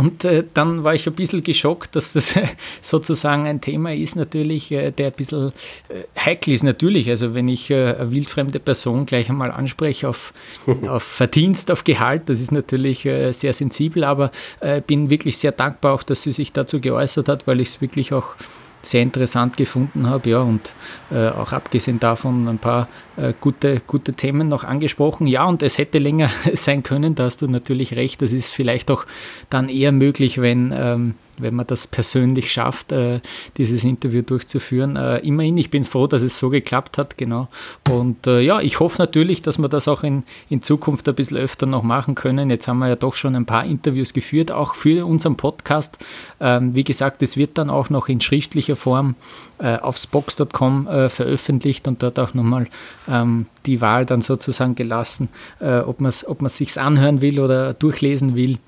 Und 0.00 0.24
äh, 0.24 0.44
dann 0.54 0.82
war 0.82 0.94
ich 0.94 1.06
ein 1.06 1.12
bisschen 1.12 1.42
geschockt, 1.42 1.94
dass 1.94 2.14
das 2.14 2.34
sozusagen 2.80 3.46
ein 3.46 3.60
Thema 3.60 3.92
ist, 3.92 4.16
natürlich, 4.16 4.72
äh, 4.72 4.92
der 4.92 5.08
ein 5.08 5.12
bisschen 5.12 5.52
äh, 5.90 6.04
heikel 6.18 6.54
ist. 6.54 6.62
Natürlich, 6.62 7.10
also 7.10 7.34
wenn 7.34 7.48
ich 7.48 7.70
äh, 7.70 7.96
eine 7.98 8.10
wildfremde 8.10 8.60
Person 8.60 9.04
gleich 9.04 9.28
einmal 9.28 9.50
anspreche 9.50 10.08
auf, 10.08 10.32
auf 10.88 11.02
Verdienst, 11.02 11.70
auf 11.70 11.84
Gehalt, 11.84 12.30
das 12.30 12.40
ist 12.40 12.50
natürlich 12.50 13.04
äh, 13.04 13.32
sehr 13.32 13.52
sensibel, 13.52 14.04
aber 14.04 14.30
äh, 14.60 14.80
bin 14.80 15.10
wirklich 15.10 15.36
sehr 15.36 15.52
dankbar 15.52 15.92
auch, 15.92 16.02
dass 16.02 16.22
sie 16.22 16.32
sich 16.32 16.54
dazu 16.54 16.80
geäußert 16.80 17.28
hat, 17.28 17.46
weil 17.46 17.60
ich 17.60 17.68
es 17.68 17.80
wirklich 17.82 18.14
auch 18.14 18.36
sehr 18.80 19.02
interessant 19.02 19.58
gefunden 19.58 20.08
habe. 20.08 20.30
Ja, 20.30 20.40
und 20.40 20.72
äh, 21.10 21.28
auch 21.28 21.52
abgesehen 21.52 22.00
davon 22.00 22.48
ein 22.48 22.58
paar 22.58 22.88
äh, 23.20 23.34
gute, 23.38 23.80
gute 23.86 24.14
Themen 24.14 24.48
noch 24.48 24.64
angesprochen. 24.64 25.26
Ja, 25.26 25.44
und 25.44 25.62
es 25.62 25.78
hätte 25.78 25.98
länger 25.98 26.30
sein 26.54 26.82
können, 26.82 27.14
da 27.14 27.24
hast 27.24 27.42
du 27.42 27.48
natürlich 27.48 27.94
recht. 27.94 28.22
Das 28.22 28.32
ist 28.32 28.50
vielleicht 28.50 28.90
auch 28.90 29.04
dann 29.50 29.68
eher 29.68 29.92
möglich, 29.92 30.40
wenn, 30.40 30.72
ähm, 30.74 31.14
wenn 31.38 31.54
man 31.54 31.66
das 31.66 31.86
persönlich 31.86 32.52
schafft, 32.52 32.92
äh, 32.92 33.20
dieses 33.56 33.84
Interview 33.84 34.22
durchzuführen. 34.22 34.96
Äh, 34.96 35.18
immerhin, 35.18 35.58
ich 35.58 35.70
bin 35.70 35.84
froh, 35.84 36.06
dass 36.06 36.22
es 36.22 36.38
so 36.38 36.50
geklappt 36.50 36.98
hat, 36.98 37.18
genau. 37.18 37.48
Und 37.90 38.26
äh, 38.26 38.40
ja, 38.40 38.60
ich 38.60 38.80
hoffe 38.80 38.98
natürlich, 38.98 39.42
dass 39.42 39.58
wir 39.58 39.68
das 39.68 39.88
auch 39.88 40.02
in, 40.02 40.22
in 40.48 40.62
Zukunft 40.62 41.08
ein 41.08 41.14
bisschen 41.14 41.36
öfter 41.36 41.66
noch 41.66 41.82
machen 41.82 42.14
können. 42.14 42.50
Jetzt 42.50 42.68
haben 42.68 42.78
wir 42.78 42.88
ja 42.88 42.96
doch 42.96 43.14
schon 43.14 43.36
ein 43.36 43.46
paar 43.46 43.64
Interviews 43.64 44.12
geführt, 44.12 44.50
auch 44.50 44.74
für 44.74 45.06
unseren 45.06 45.36
Podcast. 45.36 45.98
Ähm, 46.40 46.74
wie 46.74 46.84
gesagt, 46.84 47.22
es 47.22 47.36
wird 47.36 47.58
dann 47.58 47.70
auch 47.70 47.90
noch 47.90 48.08
in 48.08 48.20
schriftlicher 48.20 48.76
Form 48.76 49.14
äh, 49.60 49.76
auf 49.76 49.96
spox.com 49.98 50.86
äh, 50.88 51.08
veröffentlicht 51.08 51.86
und 51.86 52.02
dort 52.02 52.18
auch 52.18 52.34
nochmal 52.34 52.66
ähm, 53.08 53.46
die 53.66 53.80
Wahl 53.80 54.06
dann 54.06 54.22
sozusagen 54.22 54.74
gelassen, 54.74 55.28
äh, 55.60 55.78
ob 55.78 56.00
man 56.00 56.08
es 56.08 56.26
ob 56.26 56.46
sich 56.48 56.80
anhören 56.80 57.20
will 57.20 57.40
oder 57.40 57.74
durchlesen 57.74 58.34
will. 58.34 58.58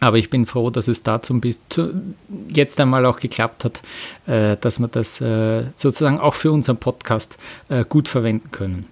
Aber 0.00 0.18
ich 0.18 0.30
bin 0.30 0.46
froh, 0.46 0.70
dass 0.70 0.88
es 0.88 1.04
dazu 1.04 1.40
jetzt 2.48 2.80
einmal 2.80 3.06
auch 3.06 3.20
geklappt 3.20 3.64
hat, 3.64 3.82
äh, 4.26 4.56
dass 4.60 4.80
wir 4.80 4.88
das 4.88 5.20
äh, 5.20 5.66
sozusagen 5.74 6.18
auch 6.18 6.34
für 6.34 6.50
unseren 6.50 6.78
Podcast 6.78 7.38
äh, 7.68 7.84
gut 7.84 8.08
verwenden 8.08 8.50
können. 8.50 8.86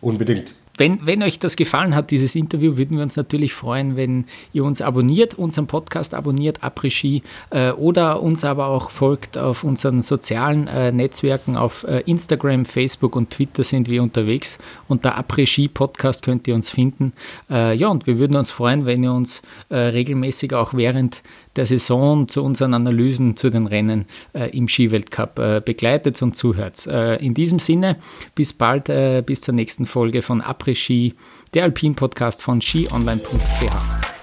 Unbedingt. 0.00 0.54
Wenn, 0.76 1.04
wenn 1.06 1.22
euch 1.22 1.38
das 1.38 1.56
gefallen 1.56 1.94
hat, 1.94 2.10
dieses 2.10 2.34
Interview, 2.34 2.76
würden 2.76 2.96
wir 2.96 3.02
uns 3.02 3.16
natürlich 3.16 3.54
freuen, 3.54 3.96
wenn 3.96 4.24
ihr 4.52 4.64
uns 4.64 4.82
abonniert, 4.82 5.34
unseren 5.34 5.66
Podcast 5.66 6.14
abonniert, 6.14 6.62
Après-Ski, 6.62 7.22
äh, 7.50 7.70
oder 7.72 8.22
uns 8.22 8.44
aber 8.44 8.66
auch 8.66 8.90
folgt 8.90 9.38
auf 9.38 9.64
unseren 9.64 10.02
sozialen 10.02 10.68
äh, 10.68 10.92
Netzwerken. 10.92 11.56
Auf 11.56 11.84
äh, 11.84 12.00
Instagram, 12.06 12.64
Facebook 12.64 13.16
und 13.16 13.30
Twitter 13.30 13.64
sind 13.64 13.88
wir 13.88 14.02
unterwegs. 14.02 14.58
Unter 14.88 15.16
Après-Ski 15.16 15.68
Podcast 15.68 16.24
könnt 16.24 16.46
ihr 16.48 16.54
uns 16.54 16.70
finden. 16.70 17.12
Äh, 17.50 17.74
ja, 17.76 17.88
und 17.88 18.06
wir 18.06 18.18
würden 18.18 18.36
uns 18.36 18.50
freuen, 18.50 18.86
wenn 18.86 19.02
ihr 19.02 19.12
uns 19.12 19.42
äh, 19.68 19.76
regelmäßig 19.76 20.54
auch 20.54 20.74
während 20.74 21.22
der 21.56 21.66
Saison 21.66 22.28
zu 22.28 22.42
unseren 22.42 22.74
Analysen 22.74 23.36
zu 23.36 23.50
den 23.50 23.66
Rennen 23.66 24.06
äh, 24.32 24.50
im 24.56 24.68
Skiweltcup 24.68 25.38
äh, 25.38 25.62
begleitet 25.64 26.20
und 26.22 26.36
zuhört. 26.36 26.86
Äh, 26.86 27.16
in 27.16 27.34
diesem 27.34 27.58
Sinne, 27.58 27.96
bis 28.34 28.52
bald, 28.52 28.88
äh, 28.88 29.22
bis 29.24 29.40
zur 29.40 29.54
nächsten 29.54 29.86
Folge 29.86 30.22
von 30.22 30.42
Après 30.42 30.74
Ski, 30.74 31.14
der 31.54 31.64
Alpin-Podcast 31.64 32.42
von 32.42 32.60
skionline.ch. 32.60 34.15